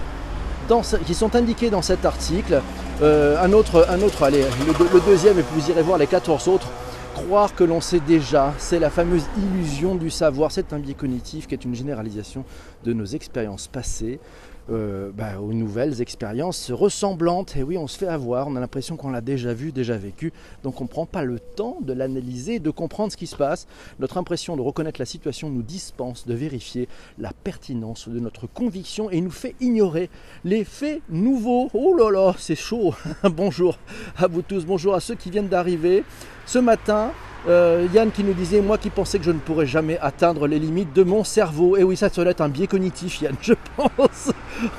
qui 1.06 1.14
sont 1.14 1.36
indiqués 1.36 1.70
dans 1.70 1.82
cet 1.82 2.06
article. 2.06 2.62
Euh, 3.04 3.36
un, 3.44 3.52
autre, 3.52 3.86
un 3.90 4.02
autre, 4.02 4.24
allez, 4.24 4.46
le, 4.66 5.06
deuxième, 5.06 5.38
et 5.38 5.42
vous 5.42 5.70
irez 5.70 5.82
voir 5.82 5.98
les 5.98 6.08
14 6.08 6.48
autres. 6.48 6.70
Croire 7.14 7.54
que 7.54 7.66
l'on 7.66 7.82
sait 7.82 8.00
déjà, 8.00 8.54
c'est 8.58 8.80
la 8.80 8.90
fameuse 8.90 9.26
illusion 9.38 9.96
du 9.96 10.10
savoir. 10.10 10.54
C'est 10.54 10.72
un 10.72 10.80
biais 10.80 10.94
cognitif 10.94 11.46
qui 11.46 11.54
est 11.54 11.66
une 11.66 11.76
généralisation 11.76 12.46
de 12.86 12.94
nos 12.94 13.06
expériences 13.06 13.68
passées. 13.68 14.20
Euh, 14.69 15.12
bah, 15.13 15.42
aux 15.42 15.51
nouvelles 15.51 16.01
expériences 16.01 16.71
ressemblantes. 16.71 17.57
Et 17.57 17.63
oui, 17.63 17.77
on 17.77 17.88
se 17.88 17.98
fait 17.98 18.07
avoir, 18.07 18.48
on 18.48 18.56
a 18.56 18.62
l'impression 18.62 18.95
qu'on 18.95 19.10
l'a 19.10 19.19
déjà 19.19 19.54
vu, 19.54 19.74
déjà 19.74 19.98
vécu, 19.98 20.31
donc 20.63 20.80
on 20.80 20.86
ne 20.86 20.89
prend 20.89 21.06
pas 21.06 21.25
le 21.25 21.39
temps 21.39 21.80
de 21.81 21.92
l'analyser, 21.92 22.60
de 22.60 22.69
comprendre 22.69 23.12
ce 23.12 23.18
qui 23.18 23.27
se 23.27 23.36
passe. 23.36 23.68
Notre 24.00 24.18
impression 24.18 24.56
de 24.56 24.62
reconnaître 24.62 25.01
la 25.01 25.06
situation 25.06 25.50
nous 25.50 25.63
dispense 25.63 26.25
de 26.25 26.33
vérifier 26.33 26.88
la 27.19 27.33
pertinence 27.33 28.07
de 28.07 28.19
notre 28.21 28.48
conviction 28.48 29.10
et 29.10 29.19
nous 29.19 29.31
fait 29.31 29.56
ignorer 29.60 30.10
les 30.45 30.63
faits 30.63 31.01
nouveaux. 31.09 31.69
Oh 31.74 31.98
là 31.98 32.09
là, 32.09 32.33
c'est 32.38 32.56
chaud. 32.56 32.95
bonjour 33.24 33.77
à 34.16 34.27
vous 34.27 34.44
tous, 34.44 34.66
bonjour 34.66 34.94
à 34.94 35.01
ceux 35.01 35.16
qui 35.16 35.30
viennent 35.30 35.50
d'arriver. 35.50 36.06
Ce 36.45 36.60
matin, 36.60 37.12
euh, 37.48 37.88
Yann 37.94 38.12
qui 38.12 38.24
nous 38.24 38.34
disait, 38.34 38.62
moi 38.62 38.78
qui 38.78 38.90
pensais 38.90 39.18
que 39.18 39.25
je 39.25 39.31
ne 39.31 39.40
pourrais 39.40 39.66
jamais 39.66 39.98
atteindre 40.00 40.48
les 40.48 40.60
limites 40.60 40.94
de 40.94 41.04
mon 41.04 41.24
cerveau. 41.24 41.78
Et 41.78 41.84
oui, 41.84 41.95
ça 41.95 42.10
doit 42.10 42.25
être 42.25 42.42
un 42.42 42.50
biais 42.50 42.68
cognitif, 42.68 43.22
Yann, 43.22 43.36
je 43.42 43.54
pense. 43.75 44.31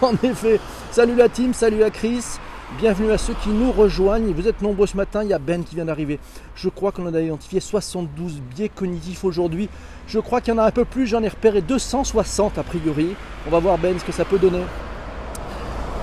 en 0.02 0.12
effet. 0.22 0.60
Salut 0.90 1.16
la 1.16 1.28
team, 1.28 1.54
salut 1.54 1.82
à 1.82 1.90
Chris. 1.90 2.22
Bienvenue 2.78 3.12
à 3.12 3.18
ceux 3.18 3.34
qui 3.42 3.50
nous 3.50 3.70
rejoignent. 3.70 4.32
Vous 4.32 4.48
êtes 4.48 4.60
nombreux 4.60 4.86
ce 4.86 4.96
matin. 4.96 5.22
Il 5.22 5.28
y 5.28 5.32
a 5.32 5.38
Ben 5.38 5.62
qui 5.62 5.76
vient 5.76 5.84
d'arriver. 5.84 6.18
Je 6.56 6.68
crois 6.68 6.92
qu'on 6.92 7.12
a 7.12 7.20
identifié 7.20 7.60
72 7.60 8.40
biais 8.54 8.68
cognitifs 8.68 9.24
aujourd'hui. 9.24 9.68
Je 10.08 10.18
crois 10.18 10.40
qu'il 10.40 10.54
y 10.54 10.56
en 10.56 10.60
a 10.60 10.66
un 10.66 10.70
peu 10.70 10.84
plus. 10.84 11.06
J'en 11.06 11.22
ai 11.22 11.28
repéré 11.28 11.60
260 11.60 12.58
a 12.58 12.62
priori. 12.62 13.14
On 13.46 13.50
va 13.50 13.58
voir 13.60 13.78
Ben 13.78 13.98
ce 13.98 14.04
que 14.04 14.12
ça 14.12 14.24
peut 14.24 14.38
donner. 14.38 14.62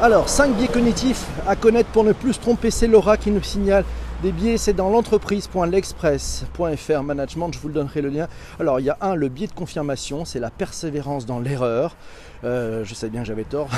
Alors, 0.01 0.29
5 0.29 0.53
biais 0.55 0.67
cognitifs 0.67 1.25
à 1.47 1.55
connaître 1.55 1.89
pour 1.89 2.03
ne 2.03 2.13
plus 2.13 2.33
se 2.33 2.39
tromper. 2.39 2.71
C'est 2.71 2.87
Laura 2.87 3.17
qui 3.17 3.31
nous 3.31 3.43
signale 3.43 3.83
des 4.21 4.31
biais, 4.31 4.57
c'est 4.57 4.73
dans 4.73 4.89
l'entreprise.l'express.fr 4.89 7.03
management, 7.03 7.51
je 7.51 7.59
vous 7.59 7.67
le 7.69 7.73
donnerai 7.73 8.01
le 8.01 8.09
lien. 8.09 8.27
Alors 8.59 8.79
il 8.79 8.85
y 8.85 8.91
a 8.91 8.97
un, 9.01 9.15
le 9.15 9.29
biais 9.29 9.47
de 9.47 9.53
confirmation, 9.53 10.25
c'est 10.25 10.39
la 10.39 10.51
persévérance 10.51 11.25
dans 11.25 11.39
l'erreur. 11.39 11.95
Euh, 12.43 12.83
je 12.83 12.93
sais 12.93 13.09
bien 13.09 13.21
que 13.21 13.27
j'avais 13.27 13.45
tort. 13.45 13.69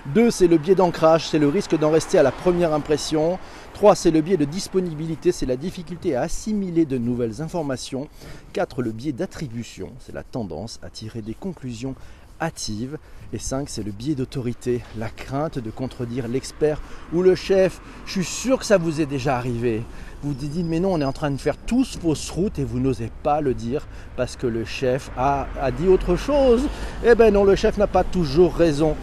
Deux, 0.07 0.31
c'est 0.31 0.47
le 0.47 0.57
biais 0.57 0.73
d'ancrage, 0.73 1.27
c'est 1.27 1.37
le 1.37 1.49
risque 1.49 1.77
d'en 1.77 1.91
rester 1.91 2.17
à 2.17 2.23
la 2.23 2.31
première 2.31 2.73
impression. 2.73 3.37
Trois, 3.73 3.93
c'est 3.95 4.09
le 4.09 4.21
biais 4.21 4.37
de 4.37 4.45
disponibilité, 4.45 5.31
c'est 5.31 5.45
la 5.45 5.55
difficulté 5.55 6.15
à 6.15 6.21
assimiler 6.21 6.85
de 6.85 6.97
nouvelles 6.97 7.43
informations. 7.43 8.07
Quatre, 8.53 8.81
le 8.81 8.91
biais 8.91 9.11
d'attribution, 9.11 9.91
c'est 9.99 10.15
la 10.15 10.23
tendance 10.23 10.79
à 10.81 10.89
tirer 10.89 11.21
des 11.21 11.35
conclusions 11.35 11.93
hâtives. 12.41 12.97
Et 13.33 13.39
5, 13.39 13.67
c'est 13.67 13.83
le 13.83 13.91
biais 13.91 14.15
d'autorité, 14.15 14.81
la 14.97 15.09
crainte 15.09 15.59
de 15.59 15.69
contredire 15.69 16.29
l'expert 16.29 16.81
ou 17.11 17.21
le 17.21 17.35
chef. 17.35 17.81
Je 18.05 18.13
suis 18.13 18.23
sûr 18.23 18.59
que 18.59 18.65
ça 18.65 18.77
vous 18.77 19.01
est 19.01 19.05
déjà 19.05 19.35
arrivé. 19.35 19.83
Vous 20.23 20.29
vous 20.29 20.47
dites, 20.47 20.65
mais 20.65 20.79
non, 20.79 20.93
on 20.93 21.01
est 21.01 21.05
en 21.05 21.11
train 21.11 21.29
de 21.29 21.37
faire 21.37 21.57
tous 21.57 21.97
fausse 22.01 22.29
route 22.29 22.57
et 22.57 22.63
vous 22.63 22.79
n'osez 22.79 23.11
pas 23.23 23.41
le 23.41 23.53
dire 23.53 23.85
parce 24.15 24.37
que 24.37 24.47
le 24.47 24.63
chef 24.63 25.11
a, 25.17 25.47
a 25.61 25.71
dit 25.71 25.87
autre 25.87 26.15
chose. 26.15 26.67
Eh 27.05 27.15
ben 27.15 27.33
non, 27.33 27.43
le 27.43 27.55
chef 27.55 27.77
n'a 27.77 27.87
pas 27.87 28.05
toujours 28.05 28.55
raison. 28.55 28.95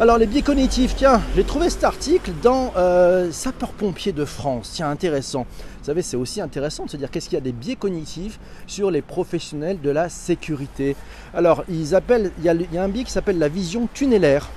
Alors 0.00 0.16
les 0.16 0.26
biais 0.26 0.42
cognitifs, 0.42 0.96
tiens, 0.96 1.20
j'ai 1.36 1.44
trouvé 1.44 1.68
cet 1.68 1.84
article 1.84 2.32
dans 2.42 2.72
euh, 2.76 3.30
Sapeurs-pompiers 3.30 4.12
de 4.12 4.24
France. 4.24 4.72
Tiens, 4.74 4.90
intéressant. 4.90 5.46
Vous 5.78 5.84
savez, 5.84 6.00
c'est 6.00 6.16
aussi 6.16 6.40
intéressant 6.40 6.86
de 6.86 6.90
se 6.90 6.96
dire 6.96 7.10
qu'est-ce 7.10 7.28
qu'il 7.28 7.36
y 7.36 7.40
a 7.40 7.42
des 7.42 7.52
biais 7.52 7.76
cognitifs 7.76 8.40
sur 8.66 8.90
les 8.90 9.02
professionnels 9.02 9.80
de 9.80 9.90
la 9.90 10.08
sécurité. 10.08 10.96
Alors, 11.34 11.62
ils 11.68 11.94
appellent, 11.94 12.32
il 12.38 12.44
y 12.44 12.48
a, 12.48 12.82
un 12.82 12.88
biais 12.88 13.04
qui 13.04 13.12
s'appelle 13.12 13.38
la 13.38 13.48
vision 13.48 13.86
tunnellaire. 13.92 14.48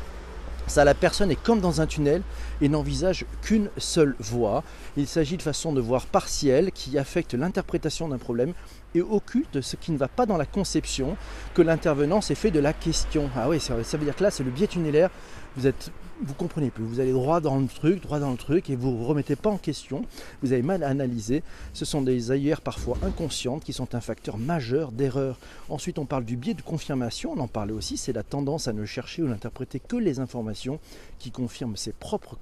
Ça, 0.68 0.86
la 0.86 0.94
personne 0.94 1.30
est 1.30 1.42
comme 1.42 1.60
dans 1.60 1.82
un 1.82 1.86
tunnel 1.86 2.22
et 2.62 2.70
n'envisage 2.70 3.26
qu'une 3.42 3.70
seule 3.78 4.16
voie. 4.20 4.64
Il 4.98 5.08
s'agit 5.08 5.38
de 5.38 5.42
façon 5.42 5.74
de 5.74 5.82
voir 5.82 6.06
partielle 6.06 6.72
qui 6.72 6.98
affecte 6.98 7.34
l'interprétation 7.34 8.08
d'un 8.08 8.18
problème 8.18 8.54
et 8.96 9.02
occulte 9.02 9.62
ce 9.62 9.76
qui 9.76 9.92
ne 9.92 9.98
va 9.98 10.08
pas 10.08 10.26
dans 10.26 10.38
la 10.38 10.46
conception 10.46 11.18
que 11.54 11.62
l'intervenant 11.62 12.22
s'est 12.22 12.36
fait 12.36 12.52
de 12.52 12.60
la 12.60 12.74
question. 12.74 13.30
Ah 13.36 13.50
oui, 13.50 13.60
ça, 13.60 13.76
veut 13.76 14.06
dire 14.06 14.16
que 14.16 14.24
là, 14.24 14.32
c'est 14.32 14.44
le 14.44 14.52
biais 14.52 14.68
tunnellaire. 14.68 15.10
Vous 15.58 15.68
êtes, 15.68 15.90
vous 16.22 16.34
comprenez 16.34 16.70
plus, 16.70 16.84
vous 16.84 17.00
allez 17.00 17.14
droit 17.14 17.40
dans 17.40 17.58
le 17.58 17.68
truc, 17.68 18.02
droit 18.02 18.20
dans 18.20 18.32
le 18.32 18.38
truc, 18.38 18.70
et 18.70 18.76
vous 18.76 18.92
ne 18.92 19.06
remettez 19.06 19.38
pas 19.38 19.50
en 19.50 19.58
question. 19.58 20.06
Vous 20.42 20.52
avez 20.52 20.62
mal 20.62 20.84
analysé. 20.84 21.44
Ce 21.74 21.86
sont 21.86 22.02
des 22.02 22.32
ailleurs 22.32 22.60
parfois 22.60 22.98
inconscientes 23.04 23.64
qui 23.64 23.72
sont 23.72 23.96
un 23.96 24.02
facteur 24.02 24.38
majeur 24.38 24.92
d'erreur. 24.92 25.40
Ensuite, 25.70 25.98
on 25.98 26.06
parle 26.06 26.26
du 26.26 26.36
biais 26.36 26.56
de 26.56 26.62
confirmation. 26.62 27.34
On 27.36 27.40
en 27.40 27.48
parlait 27.48 27.74
aussi. 27.74 27.96
C'est 27.96 28.14
la 28.14 28.24
tendance 28.24 28.68
à 28.68 28.74
ne 28.74 28.86
chercher 28.86 29.24
ou 29.24 29.28
n'interpréter 29.28 29.80
que 29.80 29.96
les 29.96 30.20
informations 30.20 30.80
qui 31.20 31.32
confirment 31.32 31.78
ses 31.78 31.94
propres 31.94 32.36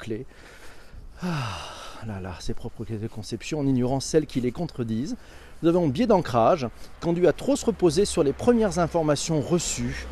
Ah 1.22 2.06
là 2.06 2.20
là, 2.20 2.36
ses 2.40 2.54
propres 2.54 2.84
de 2.86 3.08
conception 3.08 3.60
en 3.60 3.68
ignorant 3.68 4.00
celles 4.00 4.26
qui 4.26 4.42
les 4.42 4.52
contredisent. 4.52 5.16
Nous 5.62 5.70
avons 5.70 5.86
un 5.86 5.90
biais 5.90 6.08
d'ancrage, 6.08 6.68
conduit 7.00 7.28
à 7.28 7.34
trop 7.34 7.56
se 7.56 7.66
reposer 7.66 8.04
sur 8.06 8.24
les 8.24 8.34
premières 8.34 8.80
informations 8.80 9.40
reçues. 9.40 10.06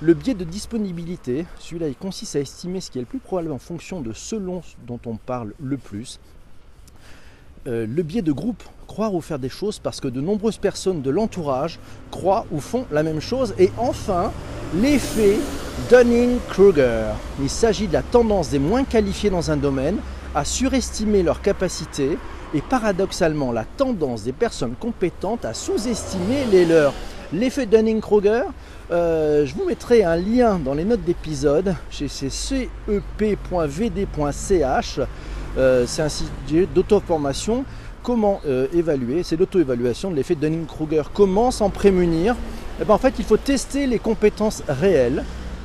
Le 0.00 0.14
biais 0.14 0.34
de 0.34 0.44
disponibilité, 0.44 1.46
celui-là, 1.58 1.88
il 1.88 1.94
consiste 1.94 2.36
à 2.36 2.40
estimer 2.40 2.80
ce 2.80 2.90
qui 2.90 2.98
est 2.98 3.02
le 3.02 3.06
plus 3.06 3.18
probable 3.18 3.52
en 3.52 3.58
fonction 3.58 4.00
de 4.00 4.12
ce 4.12 4.36
dont 4.36 5.00
on 5.06 5.16
parle 5.16 5.52
le 5.62 5.76
plus. 5.76 6.18
euh, 7.66 7.86
le 7.86 8.02
biais 8.02 8.22
de 8.22 8.32
groupe, 8.32 8.62
croire 8.86 9.14
ou 9.14 9.20
faire 9.20 9.38
des 9.38 9.48
choses 9.48 9.78
parce 9.78 10.00
que 10.00 10.08
de 10.08 10.20
nombreuses 10.20 10.58
personnes 10.58 11.02
de 11.02 11.10
l'entourage 11.10 11.78
croient 12.10 12.46
ou 12.50 12.60
font 12.60 12.86
la 12.90 13.02
même 13.02 13.20
chose. 13.20 13.54
Et 13.58 13.70
enfin, 13.78 14.32
l'effet 14.74 15.36
Dunning-Kruger. 15.90 17.14
Il 17.40 17.50
s'agit 17.50 17.88
de 17.88 17.92
la 17.92 18.02
tendance 18.02 18.50
des 18.50 18.58
moins 18.58 18.84
qualifiés 18.84 19.30
dans 19.30 19.50
un 19.50 19.56
domaine 19.56 19.98
à 20.34 20.44
surestimer 20.44 21.22
leurs 21.22 21.42
capacités 21.42 22.18
et 22.54 22.60
paradoxalement 22.60 23.52
la 23.52 23.64
tendance 23.64 24.22
des 24.22 24.32
personnes 24.32 24.74
compétentes 24.78 25.44
à 25.44 25.52
sous-estimer 25.54 26.44
les 26.50 26.64
leurs. 26.64 26.94
L'effet 27.32 27.66
Dunning-Kruger, 27.66 28.42
euh, 28.92 29.44
je 29.44 29.54
vous 29.54 29.64
mettrai 29.64 30.04
un 30.04 30.16
lien 30.16 30.60
dans 30.60 30.74
les 30.74 30.84
notes 30.84 31.02
d'épisode 31.02 31.74
chez 31.90 32.06
cep.vd.ch. 32.06 32.60
Euh, 35.56 35.84
c'est 35.86 36.02
un 36.02 36.08
site 36.08 36.30
d'auto-formation. 36.72 37.64
Comment 38.04 38.40
euh, 38.46 38.68
évaluer 38.72 39.22
C'est 39.24 39.36
l'auto-évaluation 39.36 40.10
de 40.10 40.16
l'effet 40.16 40.36
Dunning-Kruger. 40.36 41.02
Comment 41.12 41.50
s'en 41.50 41.70
prémunir? 41.70 42.36
Eh 42.80 42.84
ben, 42.84 42.94
En 42.94 42.98
fait, 42.98 43.14
il 43.18 43.24
faut 43.24 43.38
tester 43.38 43.86
les 43.86 43.98
compétences 43.98 44.62
réelles. 44.68 45.24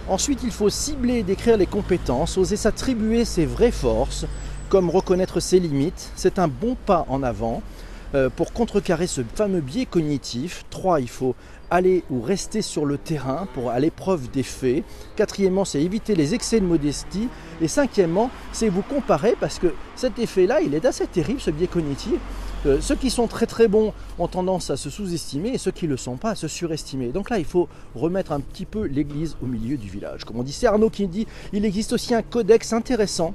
Ensuite, 0.10 0.39
il 0.44 0.50
faut 0.50 0.70
cibler 0.70 1.18
et 1.20 1.24
décrire 1.24 1.56
les 1.56 1.68
compétences, 1.68 2.39
oser 2.39 2.56
s'attribuer 2.56 3.25
ses 3.25 3.46
vraies 3.46 3.70
forces, 3.70 4.25
comme 4.68 4.89
reconnaître 4.89 5.39
ses 5.39 5.60
limites. 5.60 6.12
C'est 6.16 6.39
un 6.39 6.48
bon 6.48 6.75
pas 6.86 7.06
en 7.10 7.22
avant. 7.22 7.62
Euh, 8.16 8.28
pour 8.36 8.51
contrecarrer 8.51 9.06
ce 9.06 9.22
fameux 9.36 9.62
biais 9.62 9.86
cognitif, 9.86 10.66
3, 10.72 11.00
il 11.01 11.10
faut 11.10 11.36
aller 11.70 12.04
ou 12.10 12.22
rester 12.22 12.63
sur 12.63 12.86
le 12.86 12.98
terrain 12.98 13.48
pour 13.54 13.70
à 13.70 13.80
l'épreuve 13.80 14.32
des 14.32 14.42
faits. 14.42 14.84
Quatrièmement, 15.16 15.63
c'est 15.63 15.84
éviter 15.84 16.16
les 16.16 16.34
excès 16.34 16.60
de 16.60 16.66
modestie. 16.66 17.30
Et 17.62 17.68
cinquièmement, 17.68 18.32
c'est 18.51 18.70
vous 18.70 18.82
comparer 18.82 19.36
parce 19.39 19.60
que 19.60 19.75
cet 19.96 20.18
effet-là, 20.18 20.62
il 20.62 20.74
est 20.74 20.86
assez 20.86 21.06
terrible, 21.06 21.39
ce 21.39 21.51
biais 21.51 21.68
cognitif. 21.68 22.16
Euh, 22.66 22.80
ceux 22.82 22.96
qui 22.96 23.10
sont 23.10 23.28
très 23.28 23.46
très 23.46 23.68
bons 23.68 23.94
ont 24.18 24.28
tendance 24.28 24.70
à 24.70 24.78
se 24.78 24.89
sous-estimer 24.89 25.50
et 25.50 25.58
ceux 25.58 25.72
qui 25.72 25.86
ne 25.86 25.92
le 25.92 25.98
sont 25.98 26.18
pas 26.18 26.32
à 26.32 26.36
se 26.36 26.48
surestimer. 26.48 27.08
Donc 27.08 27.30
là, 27.30 27.39
il 27.39 27.46
faut 27.46 27.70
remettre 27.96 28.32
un 28.32 28.39
petit 28.42 28.66
peu 28.66 28.86
l'église 28.86 29.36
au 29.42 29.46
milieu 29.46 29.78
du 29.78 29.89
village. 29.89 30.25
Comme 30.25 30.38
on 30.38 30.44
dit, 30.44 30.51
c'est 30.51 30.68
Arnaud 30.68 30.89
qui 30.89 31.08
dit, 31.08 31.25
il 31.54 31.63
existe 31.66 31.94
aussi 31.94 32.13
un 32.13 32.22
codex 32.22 32.74
intéressant 32.74 33.34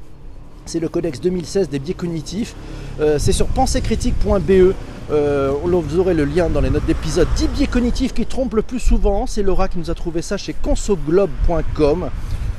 c'est 0.67 0.81
le 0.81 0.89
codex 0.89 1.21
2016 1.21 1.69
des 1.69 1.79
biais 1.79 1.93
cognitifs. 1.93 2.55
Euh, 2.99 3.19
c'est 3.19 3.33
sur 3.33 3.47
penséecritique.be. 3.49 4.75
Euh, 5.11 5.53
vous 5.63 5.99
aurez 5.99 6.15
le 6.15 6.25
lien 6.25 6.49
dans 6.49 6.63
les 6.63 6.71
notes 6.71 6.87
d'épisode. 6.87 7.29
10 7.37 7.49
biais 7.49 7.67
cognitifs 7.67 8.15
qui 8.15 8.25
trompent 8.25 8.55
le 8.55 8.63
plus 8.63 8.81
souvent. 8.81 9.27
C'est 9.27 9.43
Laura 9.43 9.69
qui 9.69 9.79
nous 9.79 9.91
a 9.91 9.95
trouvé 9.95 10.23
ça 10.23 10.39
chez 10.39 10.55
consoglobe.com. 10.55 12.09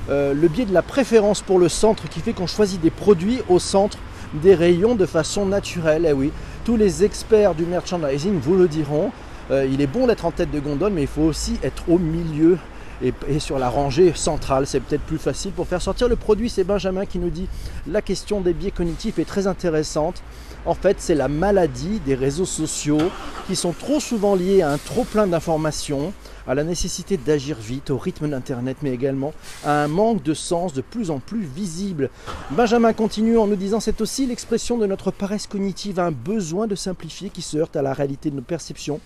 Le 0.08 0.48
biais 0.48 0.66
de 0.66 0.74
la 0.74 0.84
préférence 0.84 1.42
pour 1.42 1.58
le 1.58 1.68
centre 1.68 2.08
qui 2.08 2.20
fait 2.20 2.34
qu'on 2.34 2.46
choisit 2.46 2.80
des 2.80 2.92
produits 2.92 3.40
au 3.50 3.58
centre 3.58 3.98
des 4.42 4.56
rayons 4.56 4.96
de 4.96 5.06
façon 5.06 5.46
naturelle. 5.46 6.06
Eh 6.10 6.14
oui, 6.14 6.32
tous 6.64 6.78
les 6.78 7.04
experts 7.04 7.56
du 7.56 7.66
merchandising 7.66 8.40
vous 8.40 8.56
le 8.56 8.68
diront. 8.68 9.12
il 9.52 9.82
est 9.82 9.88
bon 9.88 10.08
d'être 10.08 10.26
en 10.26 10.32
tête 10.32 10.52
de 10.52 10.60
gondole, 10.60 10.94
mais 10.94 11.02
il 11.02 11.08
faut 11.08 11.22
aussi 11.22 11.60
être 11.64 11.84
au 11.88 12.00
milieu 12.00 12.58
et, 13.02 13.40
sur 13.40 13.60
la 13.60 13.70
rangée 13.70 14.14
centrale. 14.16 14.68
C'est 14.68 14.80
peut-être 14.80 15.04
plus 15.04 15.18
facile 15.18 15.52
pour 15.52 15.68
faire 15.68 15.82
sortir 15.82 16.08
le 16.08 16.16
produit. 16.16 16.50
C'est 16.50 16.64
Benjamin 16.64 17.06
qui 17.06 17.20
nous 17.20 17.30
dit 17.30 17.48
la 17.88 18.02
question 18.02 18.42
des 18.42 18.54
biais 18.54 18.72
cognitifs 18.72 19.20
est 19.20 19.26
très 19.26 19.48
intéressante. 19.48 20.22
En 20.66 20.74
fait, 20.74 20.98
c'est 21.00 21.14
la 21.14 21.28
maladie 21.28 22.00
des 22.00 22.16
réseaux 22.16 22.46
sociaux 22.46 23.12
qui 23.46 23.56
sont 23.56 23.72
trop 23.72 24.00
souvent 24.00 24.34
liés 24.34 24.64
à 24.64 24.72
un 24.72 24.80
trop 24.80 25.04
plein 25.04 25.28
d'informations, 25.28 26.12
à 26.48 26.56
la 26.56 26.64
nécessité 26.64 27.18
d'agir 27.18 27.58
vite, 27.58 27.92
au 27.92 28.00
rythme 28.00 28.28
d'Internet, 28.28 28.78
mais 28.82 28.92
également 28.92 29.32
à 29.64 29.84
un 29.84 29.88
manque 29.88 30.24
de 30.24 30.34
sens 30.34 30.74
de 30.74 30.82
plus 30.82 31.12
en 31.12 31.20
plus 31.20 31.44
visible. 31.44 32.10
Benjamin 32.50 32.94
continue 32.94 33.38
en 33.38 33.46
nous 33.46 33.56
disant 33.56 33.80
c'est 33.80 34.02
aussi 34.02 34.26
l'expression 34.26 34.80
de 34.80 34.88
notre 34.88 35.12
paresse 35.12 35.46
cognitive, 35.46 36.00
un 36.00 36.12
besoin 36.12 36.66
de 36.66 36.74
simplifier 36.74 37.30
qui 37.30 37.44
se 37.44 37.58
heurte 37.58 37.76
à 37.76 37.84
la 37.84 37.94
réalité 37.94 38.32
de 38.32 38.36
nos 38.36 38.42
perceptions 38.42 39.00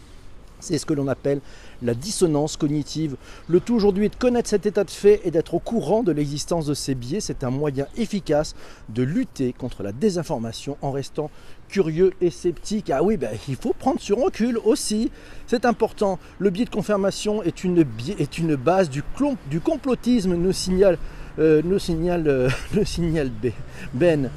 c'est 0.59 0.77
ce 0.77 0.85
que 0.85 0.93
l'on 0.93 1.07
appelle 1.07 1.41
la 1.81 1.93
dissonance 1.93 2.57
cognitive. 2.57 3.15
Le 3.47 3.59
tout 3.59 3.75
aujourd'hui 3.75 4.05
est 4.05 4.09
de 4.09 4.15
connaître 4.15 4.49
cet 4.49 4.65
état 4.65 4.83
de 4.83 4.91
fait 4.91 5.21
et 5.23 5.31
d'être 5.31 5.53
au 5.53 5.59
courant 5.59 6.03
de 6.03 6.11
l'existence 6.11 6.65
de 6.65 6.73
ces 6.73 6.95
biais. 6.95 7.21
C'est 7.21 7.43
un 7.43 7.49
moyen 7.49 7.87
efficace 7.97 8.55
de 8.89 9.03
lutter 9.03 9.53
contre 9.53 9.83
la 9.83 9.91
désinformation 9.91 10.77
en 10.81 10.91
restant 10.91 11.31
curieux 11.69 12.11
et 12.19 12.31
sceptique. 12.31 12.89
Ah 12.89 13.03
oui, 13.03 13.17
ben, 13.17 13.29
il 13.47 13.55
faut 13.55 13.73
prendre 13.73 13.99
sur 13.99 14.17
recul 14.17 14.57
aussi. 14.65 15.11
C'est 15.47 15.65
important. 15.65 16.19
Le 16.39 16.49
biais 16.49 16.65
de 16.65 16.69
confirmation 16.69 17.43
est 17.43 17.63
une, 17.63 17.85
est 18.17 18.37
une 18.37 18.55
base 18.55 18.89
du, 18.89 19.03
du 19.49 19.59
complotisme, 19.61 20.35
nous 20.35 20.51
signale, 20.53 20.97
euh, 21.37 21.61
nous 21.63 21.79
signale, 21.79 22.27
euh, 22.27 22.49
Ben. 23.93 24.29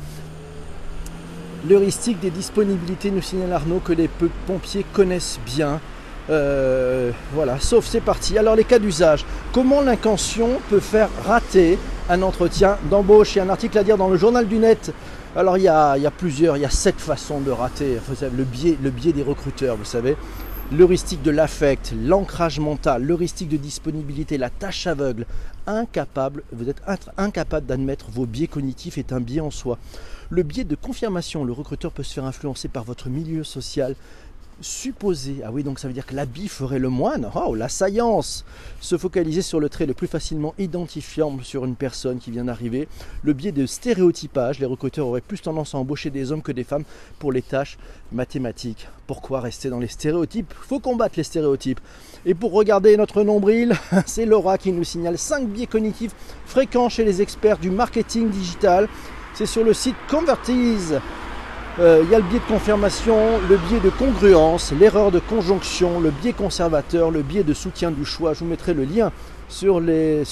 L'heuristique 1.69 2.19
des 2.19 2.31
disponibilités 2.31 3.13
nous 3.13 3.23
signale 3.23 3.53
Arnaud 3.53 3.79
que 3.79 3.93
les 3.93 4.09
pompiers 4.49 4.85
connaissent 4.93 5.39
bien 5.47 5.81
euh, 6.31 7.11
voilà, 7.33 7.59
sauf 7.59 7.87
c'est 7.87 8.01
parti. 8.01 8.39
Alors 8.39 8.57
les 8.57 8.65
cas 8.65 8.79
d'usage. 8.79 9.25
Comment 9.53 9.83
l'intention 9.83 10.61
peut 10.71 10.81
faire 10.81 11.09
rater 11.25 11.79
un 12.09 12.23
entretien 12.23 12.79
d'embauche? 12.91 13.35
Il 13.35 13.39
y 13.39 13.41
a 13.41 13.45
un 13.45 13.51
article 13.51 13.79
à 13.79 13.85
dire 13.85 13.97
dans 13.97 14.09
le 14.09 14.17
journal 14.17 14.47
du 14.47 14.59
net. 14.59 14.93
Alors 15.35 15.57
il 15.57 15.65
y 15.65 15.69
a, 15.69 15.97
plusieurs, 16.17 16.57
il 16.57 16.61
y 16.61 16.67
a 16.67 16.71
sept 16.71 17.01
façons 17.01 17.41
de 17.41 17.51
rater. 17.51 17.99
Le 18.37 18.45
biais, 18.45 18.77
le 18.83 18.91
biais 18.91 19.13
des 19.13 19.23
recruteurs, 19.23 19.77
vous 19.77 19.85
savez. 19.85 20.17
L'heuristique 20.71 21.23
de 21.23 21.31
l'affect, 21.31 21.93
l'ancrage 22.03 22.59
mental, 22.59 23.03
l'heuristique 23.03 23.49
de 23.49 23.59
disponibilité, 23.59 24.39
la 24.39 24.49
tâche 24.49 24.87
aveugle. 24.87 25.27
Incapable, 25.67 26.43
vous 26.53 26.69
êtes 26.69 26.83
incapable 27.19 27.67
d'admettre 27.67 28.11
vos 28.11 28.27
biais 28.27 28.47
cognitifs 28.47 28.99
est 28.99 29.13
un 29.13 29.21
biais 29.21 29.41
en 29.41 29.51
soi. 29.51 29.79
Le 30.31 30.43
biais 30.43 30.65
de 30.65 30.75
confirmation, 30.75 31.45
le 31.45 31.53
recruteur 31.53 31.93
peut 31.93 32.03
se 32.03 32.15
faire 32.15 32.25
influencer 32.25 32.69
par 32.69 32.85
votre 32.85 33.11
milieu 33.11 33.45
social, 33.45 33.95
supposé. 34.63 35.43
Ah 35.45 35.51
oui, 35.53 35.63
donc 35.63 35.79
ça 35.79 35.89
veut 35.89 35.95
dire 35.95 36.07
que 36.07 36.15
l'habit 36.15 36.49
ferait 36.49 36.79
le 36.79 36.89
moine. 36.89 37.31
Oh, 37.35 37.55
la 37.55 37.69
saillance 37.69 38.45
Se 38.81 38.97
focaliser 38.97 39.43
sur 39.43 39.61
le 39.61 39.69
trait 39.69 39.87
le 39.87 39.95
plus 39.95 40.07
facilement 40.07 40.55
identifiable 40.59 41.45
sur 41.45 41.65
une 41.65 41.77
personne 41.77 42.19
qui 42.19 42.31
vient 42.31 42.45
d'arriver. 42.45 42.89
Le 43.23 43.33
biais 43.33 43.53
de 43.53 43.67
stéréotypage. 43.67 44.59
Les 44.59 44.67
recruteurs 44.67 45.07
auraient 45.07 45.21
plus 45.21 45.41
tendance 45.41 45.75
à 45.75 45.79
embaucher 45.79 46.11
des 46.11 46.33
hommes 46.33 46.43
que 46.43 46.53
des 46.53 46.65
femmes 46.65 46.85
pour 47.19 47.33
les 47.33 47.43
tâches 47.43 47.79
mathématiques. 48.13 48.89
Pourquoi 49.07 49.41
rester 49.41 49.69
dans 49.69 49.79
les 49.79 49.89
stéréotypes? 49.89 50.53
Faut 50.63 50.81
combattre 50.81 51.15
les 51.17 51.25
stéréotypes. 51.25 51.81
Et 52.25 52.35
pour 52.35 52.53
regarder 52.53 52.97
notre 52.97 53.23
nombril, 53.23 53.75
c'est 54.07 54.27
Laura 54.27 54.59
qui 54.59 54.73
nous 54.73 54.85
signale 54.85 55.19
5 55.19 55.49
biais 55.49 55.67
cognitifs 55.67 56.15
fréquents 56.47 56.89
chez 56.89 57.05
les 57.05 57.21
experts 57.21 57.59
du 57.59 57.71
marketing 57.71 58.31
digital. 58.31 58.89
C'est 59.35 59.47
sur 59.47 59.65
le 59.65 59.75
site 59.75 59.97
Convertise 60.09 61.01
euh, 61.79 62.03
il 62.05 62.11
y 62.11 62.15
a 62.15 62.19
le 62.19 62.25
biais 62.25 62.39
de 62.39 62.53
confirmation, 62.53 63.17
le 63.49 63.57
biais 63.57 63.81
de 63.81 63.89
congruence, 63.89 64.73
l'erreur 64.79 65.11
de 65.11 65.21
conjonction, 65.21 66.01
le 66.01 66.11
biais 66.11 66.35
conservateur, 66.35 67.11
le 67.11 67.23
biais 67.23 67.45
de 67.45 67.55
soutien 67.55 67.91
du 67.91 68.05
choix. 68.05 68.35
Je 68.35 68.41
vous 68.41 68.47
mettrai 68.47 68.75
le 68.75 68.85
lien 68.85 69.11
sur, 69.49 69.81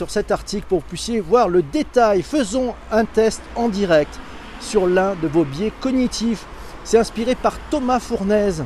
cet 0.08 0.30
article 0.32 0.66
pour 0.68 0.78
que 0.80 0.82
vous 0.82 0.88
puissiez 0.88 1.20
voir 1.20 1.48
le 1.48 1.62
détail. 1.62 2.22
Faisons 2.22 2.74
un 2.92 3.06
test 3.06 3.40
en 3.56 3.70
direct 3.70 4.20
sur 4.60 4.86
l'un 4.86 5.14
de 5.14 5.28
vos 5.28 5.44
biais 5.44 5.72
cognitifs. 5.80 6.44
C'est 6.84 6.98
inspiré 6.98 7.34
par 7.34 7.58
Thomas 7.70 8.00
Fournaise. 8.00 8.64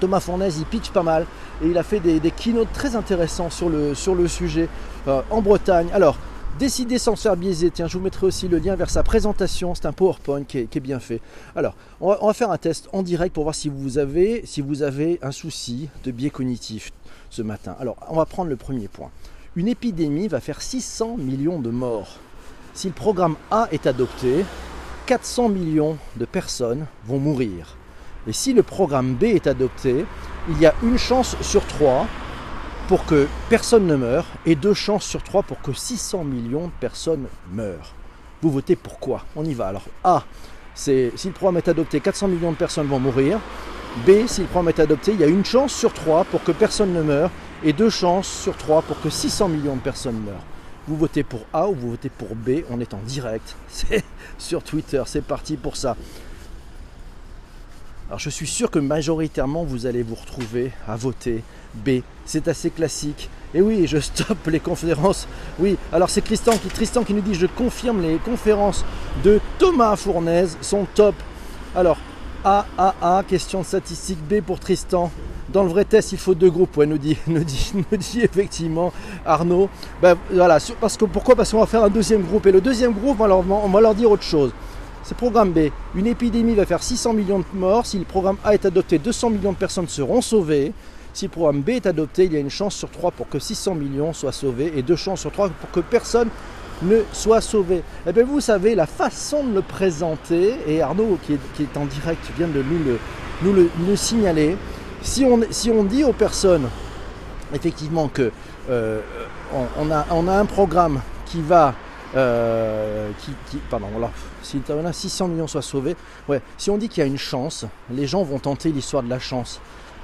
Thomas 0.00 0.18
Fournaise, 0.18 0.58
il 0.58 0.64
pitch 0.64 0.90
pas 0.90 1.04
mal 1.04 1.24
et 1.62 1.68
il 1.68 1.78
a 1.78 1.84
fait 1.84 2.00
des, 2.00 2.30
keynotes 2.32 2.72
très 2.72 2.96
intéressants 2.96 3.50
sur 3.50 3.68
le, 3.68 3.94
sur 3.94 4.16
le 4.16 4.26
sujet 4.26 4.68
euh, 5.06 5.22
en 5.30 5.40
Bretagne. 5.40 5.86
Alors, 5.94 6.16
Décider 6.58 6.98
sans 6.98 7.16
se 7.16 7.22
faire 7.22 7.36
biaiser. 7.36 7.70
Tiens, 7.70 7.88
je 7.88 7.96
vous 7.96 8.04
mettrai 8.04 8.26
aussi 8.26 8.46
le 8.46 8.58
lien 8.58 8.76
vers 8.76 8.90
sa 8.90 9.02
présentation. 9.02 9.74
C'est 9.74 9.86
un 9.86 9.92
PowerPoint 9.92 10.44
qui 10.44 10.58
est, 10.58 10.80
bien 10.80 11.00
fait. 11.00 11.20
Alors, 11.56 11.74
on 12.00 12.26
va, 12.26 12.34
faire 12.34 12.50
un 12.50 12.58
test 12.58 12.88
en 12.92 13.02
direct 13.02 13.34
pour 13.34 13.44
voir 13.44 13.54
si 13.54 13.70
vous 13.70 13.98
avez, 13.98 14.44
si 14.44 14.60
vous 14.60 14.82
avez 14.82 15.18
un 15.22 15.32
souci 15.32 15.88
de 16.04 16.10
biais 16.10 16.30
cognitif 16.30 16.92
ce 17.30 17.40
matin. 17.40 17.74
Alors, 17.80 17.96
on 18.08 18.16
va 18.16 18.26
prendre 18.26 18.50
le 18.50 18.56
premier 18.56 18.86
point. 18.86 19.10
Une 19.56 19.66
épidémie 19.66 20.28
va 20.28 20.40
faire 20.40 20.60
600 20.60 21.16
millions 21.16 21.58
de 21.58 21.70
morts. 21.70 22.18
Si 22.74 22.86
le 22.86 22.94
programme 22.94 23.36
A 23.50 23.68
est 23.72 23.86
adopté, 23.86 24.44
400 25.06 25.48
millions 25.48 25.96
de 26.16 26.26
personnes 26.26 26.86
vont 27.06 27.18
mourir. 27.18 27.76
Et 28.26 28.32
si 28.32 28.52
le 28.52 28.62
programme 28.62 29.14
B 29.14 29.24
est 29.24 29.46
adopté, 29.46 30.04
il 30.48 30.60
y 30.60 30.66
a 30.66 30.74
une 30.82 30.98
chance 30.98 31.34
sur 31.40 31.66
trois 31.66 32.06
pour 32.88 33.06
que 33.06 33.28
personne 33.48 33.86
ne 33.86 33.96
meure 33.96 34.26
et 34.46 34.54
deux 34.54 34.74
chances 34.74 35.04
sur 35.04 35.22
trois 35.22 35.42
pour 35.42 35.60
que 35.60 35.72
600 35.72 36.24
millions 36.24 36.66
de 36.66 36.72
personnes 36.80 37.26
meurent. 37.52 37.94
Vous 38.42 38.50
votez 38.50 38.76
pour 38.76 38.98
quoi? 38.98 39.24
On 39.36 39.44
y 39.44 39.54
va. 39.54 39.68
Alors 39.68 39.84
A, 40.04 40.24
si 40.74 41.10
le 41.24 41.32
programme 41.32 41.58
est 41.58 41.68
adopté, 41.68 42.00
400 42.00 42.28
millions 42.28 42.52
de 42.52 42.56
personnes 42.56 42.86
vont 42.86 42.98
mourir. 42.98 43.38
B, 44.06 44.26
si 44.26 44.40
le 44.40 44.46
programme 44.46 44.70
est 44.70 44.80
adopté, 44.80 45.12
il 45.12 45.20
y 45.20 45.24
a 45.24 45.28
une 45.28 45.44
chance 45.44 45.72
sur 45.72 45.92
trois 45.92 46.24
pour 46.24 46.42
que 46.42 46.52
personne 46.52 46.92
ne 46.92 47.02
meure 47.02 47.30
et 47.62 47.72
deux 47.72 47.90
chances 47.90 48.28
sur 48.28 48.56
trois 48.56 48.82
pour 48.82 49.00
que 49.00 49.10
600 49.10 49.48
millions 49.48 49.76
de 49.76 49.80
personnes 49.80 50.20
meurent. 50.20 50.44
Vous 50.88 50.96
votez 50.96 51.22
pour 51.22 51.42
A 51.52 51.68
ou 51.68 51.74
vous 51.74 51.90
votez 51.90 52.08
pour 52.08 52.34
B, 52.34 52.62
on 52.70 52.80
est 52.80 52.94
en 52.94 53.00
direct. 53.06 53.54
C'est 53.68 54.04
sur 54.38 54.62
Twitter, 54.64 55.02
c'est 55.06 55.24
parti 55.24 55.56
pour 55.56 55.76
ça. 55.76 55.96
Alors 58.08 58.18
je 58.18 58.30
suis 58.30 58.46
sûr 58.46 58.70
que 58.70 58.78
majoritairement 58.78 59.64
vous 59.64 59.86
allez 59.86 60.02
vous 60.02 60.16
retrouver 60.16 60.72
à 60.88 60.96
voter 60.96 61.44
B. 61.74 62.00
C'est 62.24 62.48
assez 62.48 62.70
classique. 62.70 63.28
Et 63.54 63.60
oui, 63.60 63.86
je 63.86 63.98
stoppe 63.98 64.46
les 64.46 64.60
conférences. 64.60 65.28
Oui, 65.58 65.76
alors 65.92 66.08
c'est 66.08 66.22
Tristan 66.22 66.52
qui, 67.04 67.14
nous 67.14 67.20
dit 67.20 67.34
je 67.34 67.46
confirme 67.46 68.00
les 68.00 68.16
conférences 68.16 68.84
de 69.24 69.40
Thomas 69.58 69.96
Fournaise 69.96 70.56
sont 70.62 70.86
top. 70.94 71.14
Alors, 71.74 71.98
A, 72.44 72.66
A, 72.78 72.94
A, 73.18 73.22
question 73.24 73.62
statistique 73.62 74.18
B 74.28 74.40
pour 74.40 74.58
Tristan. 74.58 75.10
Dans 75.52 75.64
le 75.64 75.68
vrai 75.68 75.84
test, 75.84 76.12
il 76.12 76.18
faut 76.18 76.34
deux 76.34 76.50
groupes, 76.50 76.74
ouais, 76.78 76.86
nous 76.86 76.96
dit, 76.96 77.18
nous 77.26 77.44
dit, 77.44 77.72
nous 77.74 77.98
dit 77.98 78.20
effectivement 78.22 78.90
Arnaud. 79.26 79.68
Ben, 80.00 80.16
voilà, 80.32 80.58
parce 80.80 80.96
que, 80.96 81.04
pourquoi? 81.04 81.36
Parce 81.36 81.50
qu'on 81.50 81.60
va 81.60 81.66
faire 81.66 81.84
un 81.84 81.90
deuxième 81.90 82.22
groupe. 82.22 82.46
Et 82.46 82.52
le 82.52 82.62
deuxième 82.62 82.92
groupe, 82.92 83.20
on 83.20 83.30
on 83.30 83.68
va 83.68 83.80
leur 83.80 83.94
dire 83.94 84.10
autre 84.10 84.22
chose. 84.22 84.52
C'est 85.02 85.16
programme 85.16 85.52
B. 85.52 85.70
Une 85.96 86.06
épidémie 86.06 86.54
va 86.54 86.64
faire 86.64 86.82
600 86.82 87.12
millions 87.12 87.40
de 87.40 87.44
morts. 87.54 87.86
Si 87.86 87.98
le 87.98 88.04
programme 88.04 88.36
A 88.44 88.54
est 88.54 88.64
adopté, 88.64 88.98
200 88.98 89.30
millions 89.30 89.52
de 89.52 89.56
personnes 89.56 89.88
seront 89.88 90.20
sauvées. 90.20 90.72
Si 91.12 91.26
le 91.26 91.30
programme 91.30 91.60
B 91.60 91.70
est 91.70 91.86
adopté, 91.86 92.24
il 92.24 92.32
y 92.32 92.36
a 92.36 92.40
une 92.40 92.50
chance 92.50 92.74
sur 92.74 92.90
3 92.90 93.10
pour 93.10 93.28
que 93.28 93.38
600 93.38 93.74
millions 93.74 94.12
soient 94.12 94.32
sauvés 94.32 94.72
et 94.76 94.82
deux 94.82 94.96
chances 94.96 95.20
sur 95.20 95.30
3 95.30 95.50
pour 95.50 95.70
que 95.70 95.80
personne 95.80 96.28
ne 96.82 97.02
soit 97.12 97.40
sauvé. 97.40 97.82
Eh 98.06 98.12
bien, 98.12 98.24
vous 98.24 98.40
savez, 98.40 98.74
la 98.74 98.86
façon 98.86 99.44
de 99.44 99.54
le 99.54 99.62
présenter, 99.62 100.54
et 100.66 100.82
Arnaud, 100.82 101.18
qui 101.24 101.34
est, 101.34 101.76
en 101.76 101.84
direct, 101.84 102.24
vient 102.36 102.48
de 102.48 102.64
nous 103.42 103.52
le, 103.52 103.96
signaler, 103.96 104.56
si 105.02 105.24
on, 105.24 105.84
dit 105.84 106.04
aux 106.04 106.12
personnes, 106.12 106.68
effectivement, 107.54 108.08
que 108.08 108.32
euh, 108.70 109.00
on, 109.78 109.90
a, 109.90 110.38
un 110.38 110.46
programme 110.46 111.00
qui 111.26 111.40
va... 111.40 111.74
Euh, 112.14 113.10
qui, 113.50 113.56
pardon, 113.70 113.86
voilà, 113.90 114.10
si 114.42 114.60
600 114.92 115.28
millions 115.28 115.46
soient 115.46 115.62
sauvés, 115.62 115.96
si 116.58 116.70
on 116.70 116.76
dit 116.76 116.88
qu'il 116.88 117.02
y 117.02 117.04
a 117.04 117.06
une 117.06 117.18
chance, 117.18 117.64
les 117.90 118.06
gens 118.06 118.22
vont 118.22 118.38
tenter 118.38 118.70
l'histoire 118.70 119.02
de 119.02 119.08
la 119.08 119.18
chance. 119.18 119.60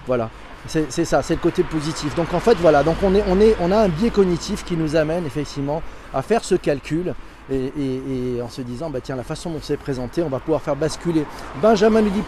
Voilà. 0.07 0.31
C'est 0.67 1.05
ça, 1.05 1.23
c'est 1.23 1.35
le 1.35 1.41
côté 1.41 1.63
positif. 1.63 2.15
Donc 2.15 2.35
en 2.35 2.41
fait, 2.41 2.57
voilà, 2.57 2.83
donc 2.83 2.97
on, 3.03 3.15
est, 3.15 3.25
on, 3.29 3.41
est, 3.41 3.57
on 3.61 3.71
a 3.71 3.79
un 3.79 3.89
biais 3.89 4.11
cognitif 4.11 4.65
qui 4.65 4.77
nous 4.77 4.97
amène 4.97 5.25
effectivement 5.25 5.83
à 6.13 6.21
faire 6.21 6.45
ce 6.45 6.57
calcul 6.57 7.15
et, 7.51 8.41
en 8.43 8.49
se 8.49 8.63
disant, 8.63 8.91
bah 8.91 9.01
tiens, 9.03 9.17
la 9.17 9.23
façon 9.23 9.51
dont 9.51 9.61
c'est 9.63 9.77
présenté, 9.77 10.23
on 10.23 10.29
va 10.29 10.39
pouvoir 10.39 10.63
faire 10.63 10.77
basculer. 10.77 11.25
Benjamin 11.63 12.03
nous 12.03 12.11
dit 12.11 12.23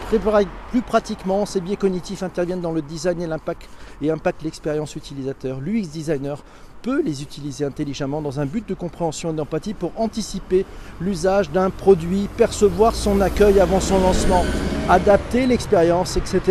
plus 0.71 0.81
pratiquement, 0.81 1.45
ces 1.45 1.61
biais 1.61 1.75
cognitifs 1.75 2.23
interviennent 2.23 2.61
dans 2.61 2.71
le 2.71 2.81
design 2.81 3.21
et 3.21 3.27
l'impact 3.27 3.69
et 4.01 4.09
impactent 4.09 4.43
l'expérience 4.43 4.95
utilisateur. 4.95 5.59
L'UX 5.59 5.87
designer 5.87 6.43
peut 6.81 7.01
les 7.03 7.21
utiliser 7.21 7.63
intelligemment 7.63 8.21
dans 8.21 8.39
un 8.39 8.45
but 8.47 8.67
de 8.67 8.73
compréhension 8.73 9.31
et 9.31 9.33
d'empathie 9.33 9.75
pour 9.75 9.91
anticiper 9.97 10.65
l'usage 10.99 11.51
d'un 11.51 11.69
produit, 11.69 12.27
percevoir 12.37 12.95
son 12.95 13.21
accueil 13.21 13.59
avant 13.59 13.79
son 13.79 13.99
lancement, 13.99 14.43
adapter 14.89 15.45
l'expérience, 15.45 16.17
etc. 16.17 16.41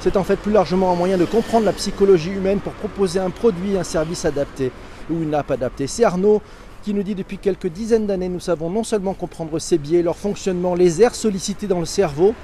C'est 0.00 0.18
en 0.18 0.24
fait 0.24 0.36
plus 0.36 0.52
largement 0.52 0.92
un 0.92 0.96
moyen 0.96 1.16
de 1.16 1.24
comprendre 1.24 1.64
la 1.64 1.72
psychologie 1.72 2.32
humaine 2.32 2.58
pour 2.58 2.74
proposer 2.74 3.18
un 3.18 3.30
produit, 3.30 3.78
un 3.78 3.84
service 3.84 4.26
adapté 4.26 4.70
ou 5.10 5.22
une 5.22 5.34
app 5.34 5.50
adaptée. 5.50 5.86
C'est 5.86 6.04
Arnaud 6.04 6.42
qui 6.82 6.92
nous 6.94 7.02
dit 7.02 7.14
depuis 7.14 7.38
quelques 7.38 7.68
dizaines 7.68 8.06
d'années, 8.06 8.28
nous 8.28 8.40
savons 8.40 8.68
non 8.68 8.82
seulement 8.82 9.14
comprendre 9.14 9.58
ces 9.58 9.78
biais, 9.78 10.02
leur 10.02 10.16
fonctionnement, 10.16 10.74
les 10.74 11.00
aires 11.00 11.14
sollicitées 11.14 11.68
dans 11.68 11.78
le 11.78 11.86
cerveau, 11.86 12.34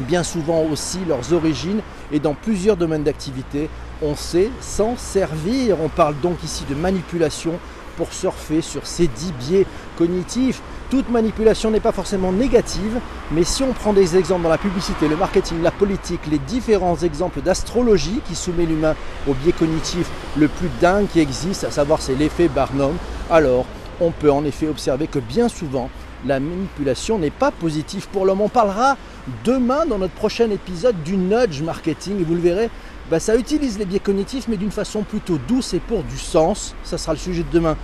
bien 0.00 0.22
souvent 0.22 0.62
aussi 0.64 0.98
leurs 1.08 1.32
origines 1.32 1.80
et 2.12 2.20
dans 2.20 2.34
plusieurs 2.34 2.76
domaines 2.76 3.02
d'activité, 3.02 3.70
on 4.02 4.14
sait 4.14 4.50
s'en 4.60 4.96
servir. 4.96 5.76
On 5.82 5.88
parle 5.88 6.14
donc 6.20 6.42
ici 6.44 6.64
de 6.68 6.74
manipulation 6.74 7.52
pour 7.96 8.12
surfer 8.12 8.60
sur 8.60 8.86
ces 8.86 9.06
dix 9.06 9.32
biais 9.32 9.66
cognitifs. 9.96 10.60
Toute 10.92 11.08
manipulation 11.08 11.70
n'est 11.70 11.80
pas 11.80 11.90
forcément 11.90 12.32
négative, 12.32 13.00
mais 13.30 13.44
si 13.44 13.62
on 13.62 13.72
prend 13.72 13.94
des 13.94 14.18
exemples 14.18 14.42
dans 14.42 14.50
la 14.50 14.58
publicité, 14.58 15.08
le 15.08 15.16
marketing, 15.16 15.62
la 15.62 15.70
politique, 15.70 16.20
les 16.30 16.38
différents 16.38 16.98
exemples 16.98 17.40
d'astrologie 17.40 18.20
qui 18.28 18.34
soumet 18.34 18.66
l'humain 18.66 18.94
au 19.26 19.32
biais 19.32 19.52
cognitif 19.52 20.10
le 20.36 20.48
plus 20.48 20.68
dingue 20.82 21.06
qui 21.10 21.20
existe, 21.20 21.64
à 21.64 21.70
savoir 21.70 22.02
c'est 22.02 22.14
l'effet 22.14 22.46
Barnum, 22.46 22.94
alors 23.30 23.64
on 24.02 24.10
peut 24.10 24.30
en 24.30 24.44
effet 24.44 24.68
observer 24.68 25.06
que 25.06 25.18
bien 25.18 25.48
souvent 25.48 25.88
la 26.26 26.40
manipulation 26.40 27.18
n'est 27.18 27.30
pas 27.30 27.52
positive 27.52 28.06
pour 28.08 28.26
l'homme. 28.26 28.42
On 28.42 28.50
parlera 28.50 28.98
demain 29.46 29.86
dans 29.86 29.96
notre 29.96 30.12
prochain 30.12 30.50
épisode 30.50 31.02
du 31.04 31.16
nudge 31.16 31.62
marketing 31.62 32.20
et 32.20 32.24
vous 32.24 32.34
le 32.34 32.42
verrez, 32.42 32.68
bah, 33.10 33.18
ça 33.18 33.34
utilise 33.36 33.78
les 33.78 33.86
biais 33.86 33.98
cognitifs 33.98 34.46
mais 34.46 34.58
d'une 34.58 34.70
façon 34.70 35.04
plutôt 35.04 35.38
douce 35.48 35.72
et 35.72 35.80
pour 35.80 36.02
du 36.02 36.18
sens. 36.18 36.74
Ça 36.84 36.98
sera 36.98 37.14
le 37.14 37.18
sujet 37.18 37.44
de 37.44 37.50
demain. 37.50 37.78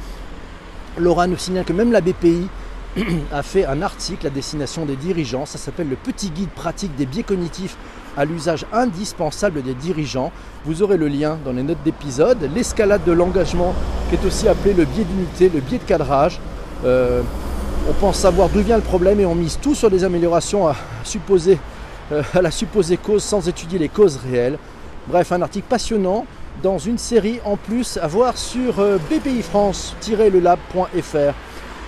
Laura 0.99 1.27
nous 1.27 1.39
signale 1.39 1.65
que 1.65 1.73
même 1.73 1.91
la 1.91 2.03
BPI 2.03 2.49
a 3.33 3.43
fait 3.43 3.65
un 3.65 3.83
article 3.83 4.27
à 4.27 4.31
destination 4.31 4.85
des 4.85 4.97
dirigeants. 4.97 5.47
Ça 5.47 5.59
s'appelle 5.59 5.89
le 5.89 5.97
petit 5.97 6.31
guide 6.31 6.51
pratique 6.51 6.95
des 6.97 7.07
biais 7.07 7.23
cognitifs 7.23 7.77
à 8.17 8.25
l'usage 8.25 8.67
indispensable 8.73 9.63
des 9.63 9.75
dirigeants. 9.75 10.33
Vous 10.65 10.83
aurez 10.83 10.97
le 10.97 11.09
lien 11.09 11.39
dans 11.45 11.53
les 11.53 11.63
notes 11.63 11.83
d'épisode. 11.85 12.51
L'escalade 12.55 13.05
de 13.05 13.13
l'engagement, 13.13 13.75
qui 14.09 14.17
est 14.17 14.27
aussi 14.27 14.49
appelé 14.49 14.75
le 14.75 14.85
biais 14.85 15.05
d'unité, 15.05 15.51
le 15.53 15.61
biais 15.61 15.79
de 15.79 15.85
cadrage. 15.85 16.41
Euh, 16.85 17.23
on 17.89 17.93
pense 17.95 18.19
savoir 18.19 18.49
d'où 18.49 18.61
vient 18.61 18.77
le 18.77 18.83
problème 18.83 19.21
et 19.21 19.27
on 19.27 19.35
mise 19.35 19.59
tout 19.61 19.75
sur 19.75 19.91
des 19.91 20.05
améliorations 20.05 20.69
euh, 20.69 20.73
à 22.35 22.43
la 22.43 22.51
supposée 22.51 22.97
cause 22.97 23.23
sans 23.23 23.49
étudier 23.49 23.79
les 23.79 23.89
causes 23.89 24.17
réelles. 24.17 24.59
Bref, 25.07 25.33
un 25.33 25.43
article 25.43 25.67
passionnant 25.69 26.27
dans 26.63 26.79
une 26.79 26.99
série 26.99 27.41
en 27.45 27.57
plus 27.57 27.99
à 27.99 28.07
voir 28.07 28.37
sur 28.37 28.81
euh, 28.81 28.99
bpifrance-lelab.fr. 29.11 31.35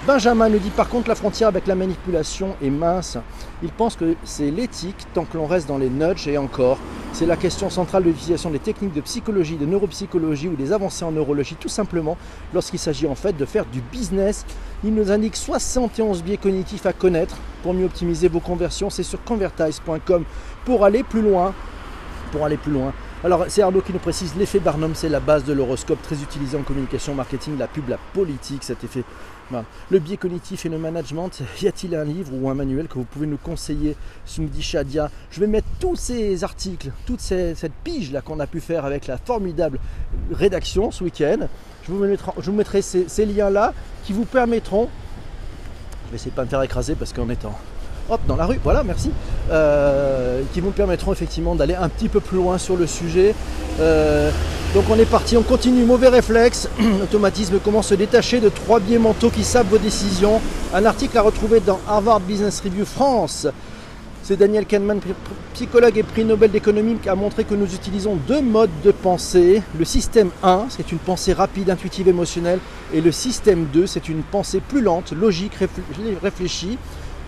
Benjamin 0.07 0.49
nous 0.49 0.59
dit 0.59 0.71
par 0.71 0.89
contre 0.89 1.11
la 1.11 1.15
frontière 1.15 1.49
avec 1.49 1.67
la 1.67 1.75
manipulation 1.75 2.57
est 2.63 2.71
mince. 2.71 3.19
Il 3.63 3.69
pense 3.69 3.97
que 3.97 4.17
c'est 4.25 4.51
l'éthique 4.51 4.97
tant 5.13 5.27
que 5.27 5.37
l'on 5.37 5.47
reste 5.47 5.69
dans 5.69 5.77
les 5.77 5.91
nudges 5.91 6.27
et 6.27 6.39
encore. 6.39 6.79
C'est 7.13 7.27
la 7.27 7.37
question 7.37 7.69
centrale 7.69 8.05
de 8.05 8.09
l'utilisation 8.09 8.51
des 8.51 8.61
techniques 8.61 8.95
de 8.95 9.03
psychologie, 9.03 9.57
de 9.57 9.67
neuropsychologie 9.67 10.49
ou 10.49 10.57
des 10.57 10.73
avancées 10.73 11.05
en 11.05 11.13
neurologie 11.13 11.55
tout 11.55 11.69
simplement 11.69 12.17
lorsqu'il 12.55 12.79
s'agit 12.79 13.07
en 13.07 13.15
fait 13.15 13.37
de 13.37 13.45
faire 13.45 13.67
du 13.67 13.83
business. 13.83 14.47
Il 14.85 14.95
nous 14.95 15.13
indique 15.13 15.37
71 15.37 16.23
biais 16.23 16.39
cognitifs 16.39 16.87
à 16.87 16.95
connaître 16.95 17.37
pour 17.63 17.75
mieux 17.75 17.85
optimiser 17.85 18.29
vos 18.29 18.41
conversions. 18.41 18.89
C'est 18.89 19.03
sur 19.03 19.23
convertise.com 19.23 20.25
pour 20.65 20.87
aller 20.87 21.03
plus 21.03 21.21
loin. 21.21 21.53
Pour 22.33 22.47
aller 22.47 22.57
plus 22.57 22.73
loin. 22.73 22.95
Alors 23.23 23.45
c'est 23.49 23.61
Arnaud 23.61 23.83
qui 23.83 23.93
nous 23.93 23.99
précise 23.99 24.35
l'effet 24.39 24.61
Barnum, 24.61 24.93
c'est 24.95 25.11
la 25.11 25.21
base 25.21 25.45
de 25.45 25.53
l'horoscope 25.53 26.01
très 26.01 26.17
utilisé 26.23 26.57
en 26.57 26.63
communication, 26.63 27.15
marketing, 27.15 27.59
la 27.59 27.67
pub, 27.67 27.87
la 27.91 27.99
politique, 28.15 28.65
cet 28.65 28.83
effet. 28.83 29.05
Le 29.91 29.99
biais 29.99 30.17
cognitif 30.17 30.67
et 30.67 30.69
le 30.69 30.79
management, 30.79 31.31
y 31.63 31.67
a-t-il 31.67 31.95
un 31.95 32.05
livre 32.05 32.33
ou 32.35 32.49
un 32.49 32.55
manuel 32.55 32.89
que 32.89 32.95
vous 32.95 33.05
pouvez 33.05 33.27
nous 33.27 33.37
conseiller 33.37 33.97
dit 34.39 34.63
Shadia? 34.63 35.11
Je 35.31 35.41
vais 35.41 35.47
mettre 35.47 35.67
tous 35.81 35.97
ces 35.97 36.45
articles, 36.45 36.91
toute 37.07 37.21
cette 37.21 37.73
pige 37.85 38.13
là 38.13 38.21
qu'on 38.21 38.41
a 38.41 38.47
pu 38.47 38.61
faire 38.61 38.85
avec 38.85 39.07
la 39.07 39.19
formidable 39.19 39.79
rédaction 40.33 40.91
ce 40.91 41.05
week-end. 41.05 41.49
Je 41.87 41.93
vous, 41.93 42.05
mettrai, 42.05 42.33
je 42.39 42.51
vous 42.51 42.57
mettrai 42.57 42.83
ces, 42.83 43.27
liens 43.27 43.51
là 43.51 43.75
qui 44.05 44.13
vous 44.13 44.25
permettront. 44.25 44.89
Je 46.07 46.11
vais 46.11 46.17
essayer 46.17 46.31
de 46.31 46.37
pas 46.37 46.45
me 46.45 46.49
faire 46.49 46.63
écraser 46.63 46.95
parce 46.95 47.13
qu'en 47.13 47.29
étant 47.29 47.57
hop, 48.09 48.21
dans 48.27 48.37
la 48.37 48.45
rue, 48.45 48.59
voilà, 48.63 48.83
merci, 48.83 49.11
euh, 49.51 50.43
qui 50.53 50.61
vous 50.61 50.73
permettront 50.73 51.13
effectivement 51.13 51.55
d'aller 51.55 51.75
un 51.75 51.89
petit 51.89 52.09
peu 52.09 52.21
plus 52.21 52.37
loin 52.39 52.59
sur 52.59 52.77
le 52.77 52.87
sujet. 52.87 53.35
Euh, 53.79 54.31
donc 54.75 54.85
on 54.89 54.97
est 54.99 55.05
parti, 55.05 55.37
on 55.37 55.43
continue, 55.43 55.85
mauvais 55.85 56.09
réflexe, 56.09 56.69
automatisme, 57.03 57.59
comment 57.63 57.83
se 57.83 57.95
détacher 57.95 58.39
de 58.39 58.49
trois 58.49 58.79
biais 58.79 58.99
mentaux 58.99 59.31
qui 59.31 59.43
savent 59.43 59.67
vos 59.69 59.79
décisions. 59.79 60.41
Un 60.73 60.85
article 60.85 61.19
à 61.19 61.23
retrouver 61.23 61.59
dans 61.59 61.81
Harvard 61.89 62.21
Business 62.21 62.61
Review 62.61 62.85
France. 62.85 63.49
C'est 64.23 64.37
Daniel 64.37 64.67
Kahneman, 64.67 65.01
psychologue 65.55 65.99
et 65.99 66.05
prix 66.05 66.25
Nobel 66.25 66.53
d'économie, 66.53 66.97
qui 67.03 67.09
a 67.09 67.17
montré 67.17 67.43
que 67.43 67.55
nous 67.55 67.75
utilisons 67.75 68.17
deux 68.29 68.43
modes 68.43 68.71
de 68.85 68.93
pensée. 68.93 69.61
Le 69.77 69.85
système 69.85 70.31
1, 70.45 70.67
c'est 70.69 70.93
une 70.93 70.99
pensée 70.99 71.33
rapide, 71.33 71.69
intuitive, 71.71 72.07
émotionnelle, 72.07 72.61
et 72.93 73.01
le 73.01 73.11
système 73.11 73.67
2, 73.73 73.89
c'est 73.89 74.09
une 74.09 74.23
pensée 74.23 74.61
plus 74.61 74.83
lente, 74.83 75.13
logique, 75.13 75.55
réfléchie. 76.23 76.79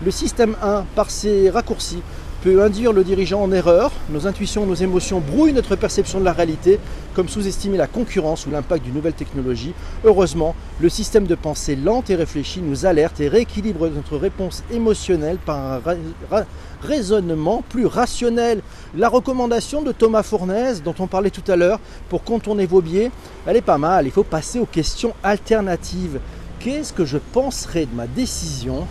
Le 0.05 0.11
système 0.11 0.55
1, 0.61 0.85
par 0.95 1.09
ses 1.09 1.49
raccourcis, 1.49 2.01
peut 2.43 2.61
induire 2.61 2.91
le 2.91 3.05
dirigeant 3.05 3.41
en 3.41 3.53
erreur. 3.53 3.93
Nos 4.09 4.27
intuitions, 4.27 4.65
nos 4.65 4.75
émotions 4.75 5.21
brouillent 5.21 5.53
notre 5.53 5.77
perception 5.77 6.19
de 6.19 6.25
la 6.25 6.33
réalité, 6.33 6.77
comme 7.15 7.29
sous-estimer 7.29 7.77
la 7.77 7.87
concurrence 7.87 8.45
ou 8.45 8.51
l'impact 8.51 8.83
d'une 8.83 8.95
nouvelle 8.95 9.13
technologie. 9.13 9.73
Heureusement, 10.03 10.53
le 10.81 10.89
système 10.89 11.25
de 11.25 11.35
pensée 11.35 11.77
lente 11.77 12.09
et 12.09 12.15
réfléchie 12.15 12.59
nous 12.61 12.85
alerte 12.85 13.21
et 13.21 13.29
rééquilibre 13.29 13.87
notre 13.87 14.17
réponse 14.17 14.61
émotionnelle 14.73 15.37
par 15.37 15.57
un 15.87 16.45
raisonnement 16.81 17.63
plus 17.69 17.85
rationnel. 17.85 18.61
La 18.93 19.07
recommandation 19.07 19.81
de 19.81 19.93
Thomas 19.93 20.23
Fournaise, 20.23 20.83
dont 20.83 20.95
on 20.99 21.07
parlait 21.07 21.29
tout 21.29 21.49
à 21.49 21.55
l'heure, 21.55 21.79
pour 22.09 22.25
contourner 22.25 22.65
vos 22.65 22.81
biais, 22.81 23.09
elle 23.47 23.55
est 23.55 23.61
pas 23.61 23.77
mal. 23.77 24.05
Il 24.05 24.11
faut 24.11 24.23
passer 24.23 24.59
aux 24.59 24.65
questions 24.65 25.13
alternatives. 25.23 26.19
Qu'est-ce 26.59 26.91
que 26.91 27.05
je 27.05 27.19
penserai 27.19 27.85
de 27.85 27.95
ma 27.95 28.05
décision 28.05 28.85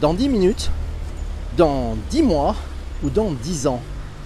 dans 0.00 0.14
10 0.14 0.28
minutes, 0.28 0.70
dans 1.56 1.96
10 2.10 2.22
mois 2.24 2.56
ou 3.02 3.10
dans 3.10 3.32
10 3.32 3.66
ans. 3.66 3.80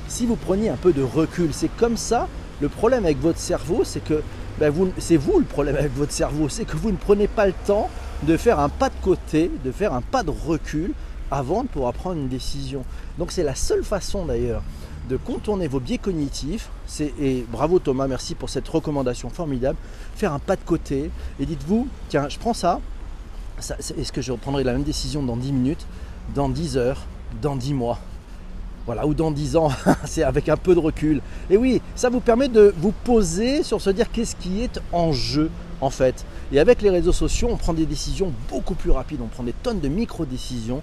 Si 0.08 0.26
vous 0.26 0.36
preniez 0.36 0.68
un 0.68 0.76
peu 0.76 0.92
de 0.92 1.02
recul, 1.02 1.50
c'est 1.52 1.74
comme 1.76 1.96
ça. 1.96 2.28
Le 2.60 2.68
problème 2.68 3.04
avec 3.04 3.20
votre 3.20 3.38
cerveau, 3.38 3.82
c'est 3.84 4.04
que 4.04 4.22
ben 4.58 4.70
vous, 4.70 4.92
c'est 4.98 5.16
vous 5.16 5.38
le 5.38 5.44
problème 5.44 5.76
avec 5.76 5.94
votre 5.96 6.12
cerveau, 6.12 6.48
c'est 6.48 6.64
que 6.64 6.76
vous 6.76 6.90
ne 6.90 6.96
prenez 6.96 7.26
pas 7.26 7.46
le 7.46 7.54
temps 7.66 7.88
de 8.22 8.36
faire 8.36 8.60
un 8.60 8.68
pas 8.68 8.90
de 8.90 8.94
côté, 9.02 9.50
de 9.64 9.72
faire 9.72 9.94
un 9.94 10.02
pas 10.02 10.22
de 10.22 10.30
recul 10.30 10.92
avant 11.30 11.62
de 11.62 11.68
pouvoir 11.68 11.92
prendre 11.92 12.16
une 12.16 12.28
décision. 12.28 12.84
Donc 13.18 13.32
c'est 13.32 13.42
la 13.42 13.54
seule 13.54 13.82
façon 13.82 14.26
d'ailleurs 14.26 14.62
de 15.08 15.16
contourner 15.16 15.66
vos 15.66 15.80
biais 15.80 15.98
cognitifs. 15.98 16.68
C'est, 16.86 17.12
et 17.20 17.44
bravo 17.50 17.78
Thomas, 17.78 18.06
merci 18.06 18.34
pour 18.34 18.50
cette 18.50 18.68
recommandation 18.68 19.30
formidable. 19.30 19.78
Faire 20.14 20.32
un 20.32 20.38
pas 20.38 20.56
de 20.56 20.62
côté 20.64 21.10
et 21.40 21.46
dites-vous, 21.46 21.88
tiens, 22.08 22.28
je 22.28 22.38
prends 22.38 22.54
ça, 22.54 22.80
est-ce 23.58 24.12
que 24.12 24.20
je 24.20 24.32
reprendrai 24.32 24.64
la 24.64 24.72
même 24.72 24.82
décision 24.82 25.22
dans 25.22 25.36
10 25.36 25.52
minutes, 25.52 25.86
dans 26.34 26.48
10 26.48 26.76
heures, 26.76 27.06
dans 27.40 27.56
10 27.56 27.74
mois? 27.74 27.98
Voilà, 28.84 29.06
ou 29.06 29.14
dans 29.14 29.30
10 29.30 29.56
ans, 29.56 29.70
c'est 30.04 30.24
avec 30.24 30.48
un 30.48 30.56
peu 30.56 30.74
de 30.74 30.80
recul. 30.80 31.20
Et 31.50 31.56
oui, 31.56 31.80
ça 31.94 32.10
vous 32.10 32.20
permet 32.20 32.48
de 32.48 32.74
vous 32.78 32.92
poser 33.04 33.62
sur 33.62 33.80
se 33.80 33.90
dire 33.90 34.10
qu'est-ce 34.10 34.34
qui 34.34 34.62
est 34.62 34.80
en 34.92 35.12
jeu 35.12 35.50
en 35.80 35.90
fait. 35.90 36.24
Et 36.52 36.58
avec 36.58 36.82
les 36.82 36.90
réseaux 36.90 37.12
sociaux, 37.12 37.48
on 37.50 37.56
prend 37.56 37.74
des 37.74 37.86
décisions 37.86 38.32
beaucoup 38.48 38.74
plus 38.74 38.90
rapides, 38.90 39.20
on 39.22 39.26
prend 39.26 39.42
des 39.42 39.52
tonnes 39.52 39.80
de 39.80 39.88
micro-décisions, 39.88 40.80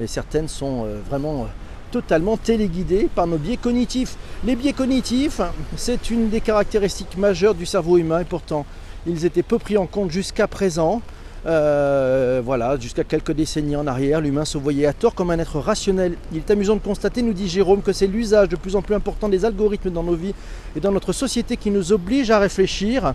et 0.00 0.06
certaines 0.06 0.48
sont 0.48 0.84
euh, 0.84 1.00
vraiment 1.08 1.42
euh, 1.42 1.46
totalement 1.90 2.36
téléguidées 2.36 3.08
par 3.14 3.26
nos 3.26 3.38
biais 3.38 3.56
cognitifs. 3.56 4.16
Les 4.44 4.56
biais 4.56 4.72
cognitifs, 4.72 5.40
c'est 5.76 6.10
une 6.10 6.28
des 6.28 6.40
caractéristiques 6.40 7.16
majeures 7.16 7.54
du 7.54 7.66
cerveau 7.66 7.98
humain, 7.98 8.20
et 8.20 8.24
pourtant, 8.24 8.66
ils 9.06 9.24
étaient 9.24 9.42
peu 9.42 9.58
pris 9.58 9.76
en 9.76 9.86
compte 9.86 10.10
jusqu'à 10.10 10.46
présent. 10.46 11.02
Euh, 11.44 12.40
voilà, 12.44 12.78
jusqu'à 12.78 13.02
quelques 13.02 13.32
décennies 13.32 13.74
en 13.74 13.86
arrière, 13.86 14.20
l'humain 14.20 14.44
se 14.44 14.58
voyait 14.58 14.86
à 14.86 14.92
tort 14.92 15.14
comme 15.14 15.30
un 15.30 15.38
être 15.38 15.58
rationnel. 15.58 16.16
Il 16.32 16.38
est 16.38 16.50
amusant 16.50 16.76
de 16.76 16.80
constater, 16.80 17.22
nous 17.22 17.32
dit 17.32 17.48
Jérôme, 17.48 17.82
que 17.82 17.92
c'est 17.92 18.06
l'usage 18.06 18.48
de 18.48 18.56
plus 18.56 18.76
en 18.76 18.82
plus 18.82 18.94
important 18.94 19.28
des 19.28 19.44
algorithmes 19.44 19.90
dans 19.90 20.04
nos 20.04 20.14
vies 20.14 20.34
et 20.76 20.80
dans 20.80 20.92
notre 20.92 21.12
société 21.12 21.56
qui 21.56 21.70
nous 21.70 21.92
oblige 21.92 22.30
à 22.30 22.38
réfléchir, 22.38 23.14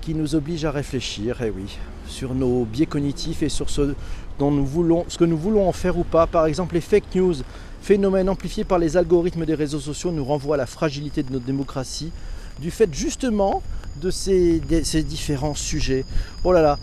qui 0.00 0.14
nous 0.14 0.34
oblige 0.36 0.64
à 0.64 0.70
réfléchir, 0.70 1.38
eh 1.44 1.50
oui, 1.50 1.76
sur 2.06 2.34
nos 2.34 2.64
biais 2.64 2.86
cognitifs 2.86 3.42
et 3.42 3.48
sur 3.48 3.68
ce, 3.68 3.94
dont 4.38 4.52
nous 4.52 4.64
voulons, 4.64 5.04
ce 5.08 5.18
que 5.18 5.24
nous 5.24 5.36
voulons 5.36 5.68
en 5.68 5.72
faire 5.72 5.98
ou 5.98 6.04
pas. 6.04 6.28
Par 6.28 6.46
exemple, 6.46 6.74
les 6.74 6.80
fake 6.80 7.16
news, 7.16 7.34
phénomène 7.82 8.28
amplifié 8.28 8.62
par 8.62 8.78
les 8.78 8.96
algorithmes 8.96 9.44
des 9.44 9.54
réseaux 9.54 9.80
sociaux, 9.80 10.12
nous 10.12 10.24
renvoient 10.24 10.54
à 10.54 10.58
la 10.58 10.66
fragilité 10.66 11.24
de 11.24 11.32
notre 11.32 11.46
démocratie, 11.46 12.12
du 12.60 12.70
fait 12.70 12.92
justement 12.92 13.62
de 14.00 14.10
ces, 14.10 14.60
différents 15.02 15.54
sujets. 15.54 16.04
Oh 16.44 16.52
là 16.52 16.62
là, 16.62 16.78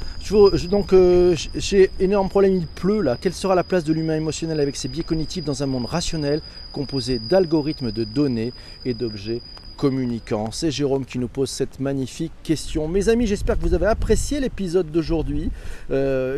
donc 0.69 0.93
euh, 0.93 1.35
j'ai 1.55 1.89
énorme 1.99 2.29
problème, 2.29 2.55
il 2.55 2.67
pleut 2.67 3.01
là. 3.01 3.17
Quelle 3.19 3.33
sera 3.33 3.55
la 3.55 3.63
place 3.63 3.83
de 3.83 3.93
l'humain 3.93 4.15
émotionnel 4.15 4.59
avec 4.59 4.75
ses 4.75 4.87
biais 4.87 5.03
cognitifs 5.03 5.43
dans 5.43 5.63
un 5.63 5.65
monde 5.65 5.85
rationnel 5.85 6.41
composé 6.71 7.19
d'algorithmes, 7.19 7.91
de 7.91 8.03
données 8.03 8.53
et 8.85 8.93
d'objets 8.93 9.41
communicants 9.77 10.51
C'est 10.51 10.71
Jérôme 10.71 11.05
qui 11.05 11.19
nous 11.19 11.27
pose 11.27 11.49
cette 11.49 11.79
magnifique 11.79 12.33
question. 12.43 12.87
Mes 12.87 13.07
amis, 13.07 13.27
j'espère 13.27 13.57
que 13.57 13.61
vous 13.61 13.73
avez 13.73 13.85
apprécié 13.85 14.39
l'épisode 14.39 14.91
d'aujourd'hui. 14.91 15.51
Euh, 15.91 16.37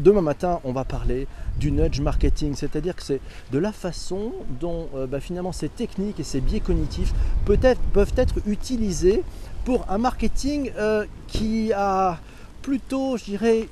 demain 0.00 0.22
matin, 0.22 0.60
on 0.64 0.72
va 0.72 0.84
parler 0.84 1.26
du 1.58 1.72
nudge 1.72 2.00
marketing, 2.00 2.54
c'est-à-dire 2.54 2.94
que 2.94 3.02
c'est 3.02 3.20
de 3.52 3.58
la 3.58 3.72
façon 3.72 4.32
dont 4.60 4.88
euh, 4.94 5.06
bah, 5.06 5.20
finalement 5.20 5.52
ces 5.52 5.68
techniques 5.68 6.20
et 6.20 6.22
ces 6.22 6.40
biais 6.40 6.60
cognitifs 6.60 7.12
peuvent 7.44 8.12
être 8.16 8.36
utilisés 8.46 9.22
pour 9.64 9.84
un 9.90 9.98
marketing 9.98 10.70
euh, 10.78 11.04
qui 11.26 11.72
a 11.72 12.20
plutôt, 12.62 13.16
je 13.16 13.24
dirais, 13.24 13.68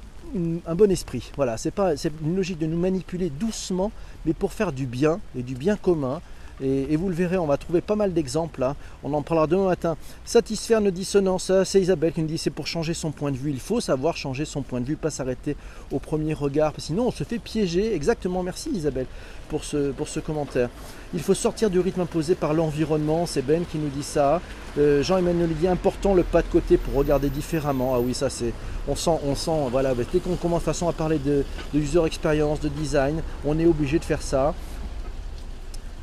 un 0.66 0.74
bon 0.74 0.90
esprit. 0.90 1.30
Voilà, 1.36 1.56
c'est 1.56 1.70
pas 1.70 1.96
c'est 1.96 2.12
une 2.22 2.34
logique 2.34 2.58
de 2.58 2.66
nous 2.66 2.78
manipuler 2.78 3.30
doucement, 3.30 3.92
mais 4.26 4.32
pour 4.32 4.52
faire 4.52 4.72
du 4.72 4.86
bien 4.86 5.20
et 5.38 5.42
du 5.42 5.54
bien 5.54 5.76
commun 5.76 6.20
et, 6.62 6.96
vous 6.96 7.08
le 7.08 7.14
verrez, 7.14 7.36
on 7.36 7.46
va 7.46 7.56
trouver 7.56 7.80
pas 7.80 7.96
mal 7.96 8.12
d'exemples 8.12 8.60
là. 8.60 8.76
On 9.02 9.12
en 9.12 9.22
parlera 9.22 9.46
demain 9.46 9.66
matin. 9.66 9.96
Satisfaire 10.24 10.80
nos 10.80 10.90
dissonances, 10.90 11.50
c'est 11.64 11.80
Isabelle 11.80 12.12
qui 12.12 12.20
nous 12.20 12.28
dit 12.28 12.38
c'est 12.38 12.50
pour 12.50 12.66
changer 12.66 12.94
son 12.94 13.10
point 13.10 13.32
de 13.32 13.36
vue. 13.36 13.50
Il 13.50 13.60
faut 13.60 13.80
savoir 13.80 14.16
changer 14.16 14.44
son 14.44 14.62
point 14.62 14.80
de 14.80 14.86
vue, 14.86 14.96
pas 14.96 15.10
s'arrêter 15.10 15.56
au 15.90 15.98
premier 15.98 16.32
regard. 16.32 16.72
Sinon, 16.78 17.08
on 17.08 17.10
se 17.10 17.24
fait 17.24 17.38
piéger. 17.38 17.94
Exactement, 17.94 18.42
merci 18.42 18.70
Isabelle 18.70 19.06
pour 19.48 19.64
ce, 19.64 20.20
commentaire. 20.20 20.68
Il 21.12 21.20
faut 21.20 21.34
sortir 21.34 21.70
du 21.70 21.78
rythme 21.78 22.00
imposé 22.00 22.34
par 22.34 22.54
l'environnement. 22.54 23.26
C'est 23.26 23.42
Ben 23.42 23.64
qui 23.64 23.78
nous 23.78 23.88
dit 23.88 24.02
ça. 24.02 24.40
Euh, 24.78 25.02
Jean-Emmanuel 25.02 25.50
dit 25.54 25.68
important 25.68 26.14
le 26.14 26.22
pas 26.22 26.42
de 26.42 26.48
côté 26.48 26.76
pour 26.76 26.94
regarder 26.94 27.30
différemment. 27.30 27.94
Ah 27.94 28.00
oui, 28.00 28.14
ça 28.14 28.30
c'est. 28.30 28.52
On 28.88 28.96
sent, 28.96 29.18
on 29.24 29.34
sent, 29.34 29.68
voilà, 29.70 29.94
dès 29.94 30.18
qu'on 30.18 30.36
commence 30.36 30.62
façon 30.62 30.88
à 30.88 30.92
parler 30.92 31.18
de, 31.18 31.44
de 31.72 31.78
user 31.78 32.04
experience, 32.04 32.60
de 32.60 32.68
design, 32.68 33.22
on 33.44 33.58
est 33.58 33.66
obligé 33.66 33.98
de 33.98 34.04
faire 34.04 34.20
ça. 34.20 34.54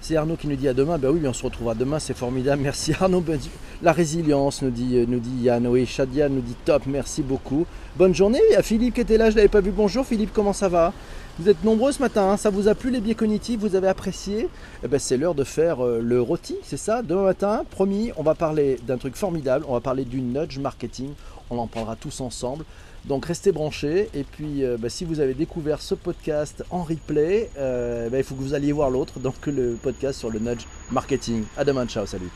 C'est 0.03 0.15
Arnaud 0.15 0.35
qui 0.35 0.47
nous 0.47 0.55
dit 0.55 0.67
à 0.67 0.73
demain. 0.73 0.97
Ben 0.97 1.09
oui, 1.11 1.21
on 1.27 1.33
se 1.33 1.43
retrouvera 1.43 1.75
demain, 1.75 1.99
c'est 1.99 2.17
formidable. 2.17 2.63
Merci 2.63 2.91
Arnaud. 2.99 3.21
Ben, 3.21 3.39
la 3.83 3.91
résilience, 3.91 4.63
nous 4.63 4.71
dit, 4.71 5.05
nous 5.07 5.19
dit 5.19 5.43
Yann. 5.43 5.67
Oui, 5.67 5.85
Shadia 5.85 6.27
nous 6.27 6.41
dit 6.41 6.55
top, 6.65 6.87
merci 6.87 7.21
beaucoup. 7.21 7.67
Bonne 7.97 8.15
journée. 8.15 8.39
Il 8.49 8.53
y 8.53 8.55
a 8.55 8.63
Philippe 8.63 8.95
qui 8.95 9.01
était 9.01 9.19
là, 9.19 9.29
je 9.29 9.35
ne 9.35 9.37
l'avais 9.37 9.47
pas 9.47 9.61
vu. 9.61 9.69
Bonjour 9.69 10.03
Philippe, 10.03 10.31
comment 10.33 10.53
ça 10.53 10.69
va? 10.69 10.91
Vous 11.37 11.49
êtes 11.49 11.63
nombreux 11.63 11.91
ce 11.91 12.01
matin, 12.01 12.31
hein. 12.31 12.37
ça 12.37 12.49
vous 12.49 12.67
a 12.67 12.73
plu 12.73 12.89
les 12.89 12.99
biais 12.99 13.13
cognitifs? 13.13 13.59
Vous 13.59 13.75
avez 13.75 13.89
apprécié? 13.89 14.49
Eh 14.83 14.87
ben, 14.87 14.99
C'est 14.99 15.17
l'heure 15.17 15.35
de 15.35 15.43
faire 15.43 15.85
euh, 15.85 15.99
le 16.01 16.19
rôti, 16.19 16.55
c'est 16.63 16.77
ça? 16.77 17.03
Demain 17.03 17.23
matin, 17.23 17.63
promis, 17.69 18.11
on 18.17 18.23
va 18.23 18.33
parler 18.33 18.79
d'un 18.87 18.97
truc 18.97 19.15
formidable. 19.15 19.65
On 19.67 19.73
va 19.73 19.81
parler 19.81 20.03
du 20.03 20.19
nudge 20.19 20.57
marketing. 20.57 21.11
On 21.51 21.59
en 21.59 21.67
parlera 21.67 21.95
tous 21.95 22.21
ensemble. 22.21 22.65
Donc 23.05 23.25
restez 23.25 23.51
branchés 23.51 24.09
et 24.13 24.23
puis 24.23 24.63
euh, 24.63 24.77
bah, 24.77 24.89
si 24.89 25.05
vous 25.05 25.19
avez 25.19 25.33
découvert 25.33 25.81
ce 25.81 25.95
podcast 25.95 26.63
en 26.69 26.83
replay, 26.83 27.49
euh, 27.57 28.09
bah, 28.09 28.17
il 28.17 28.23
faut 28.23 28.35
que 28.35 28.41
vous 28.41 28.53
alliez 28.53 28.71
voir 28.71 28.89
l'autre, 28.89 29.19
donc 29.19 29.47
le 29.47 29.77
podcast 29.81 30.19
sur 30.19 30.29
le 30.29 30.39
nudge 30.39 30.65
marketing. 30.91 31.43
À 31.57 31.63
demain, 31.63 31.85
ciao, 31.87 32.05
salut. 32.05 32.29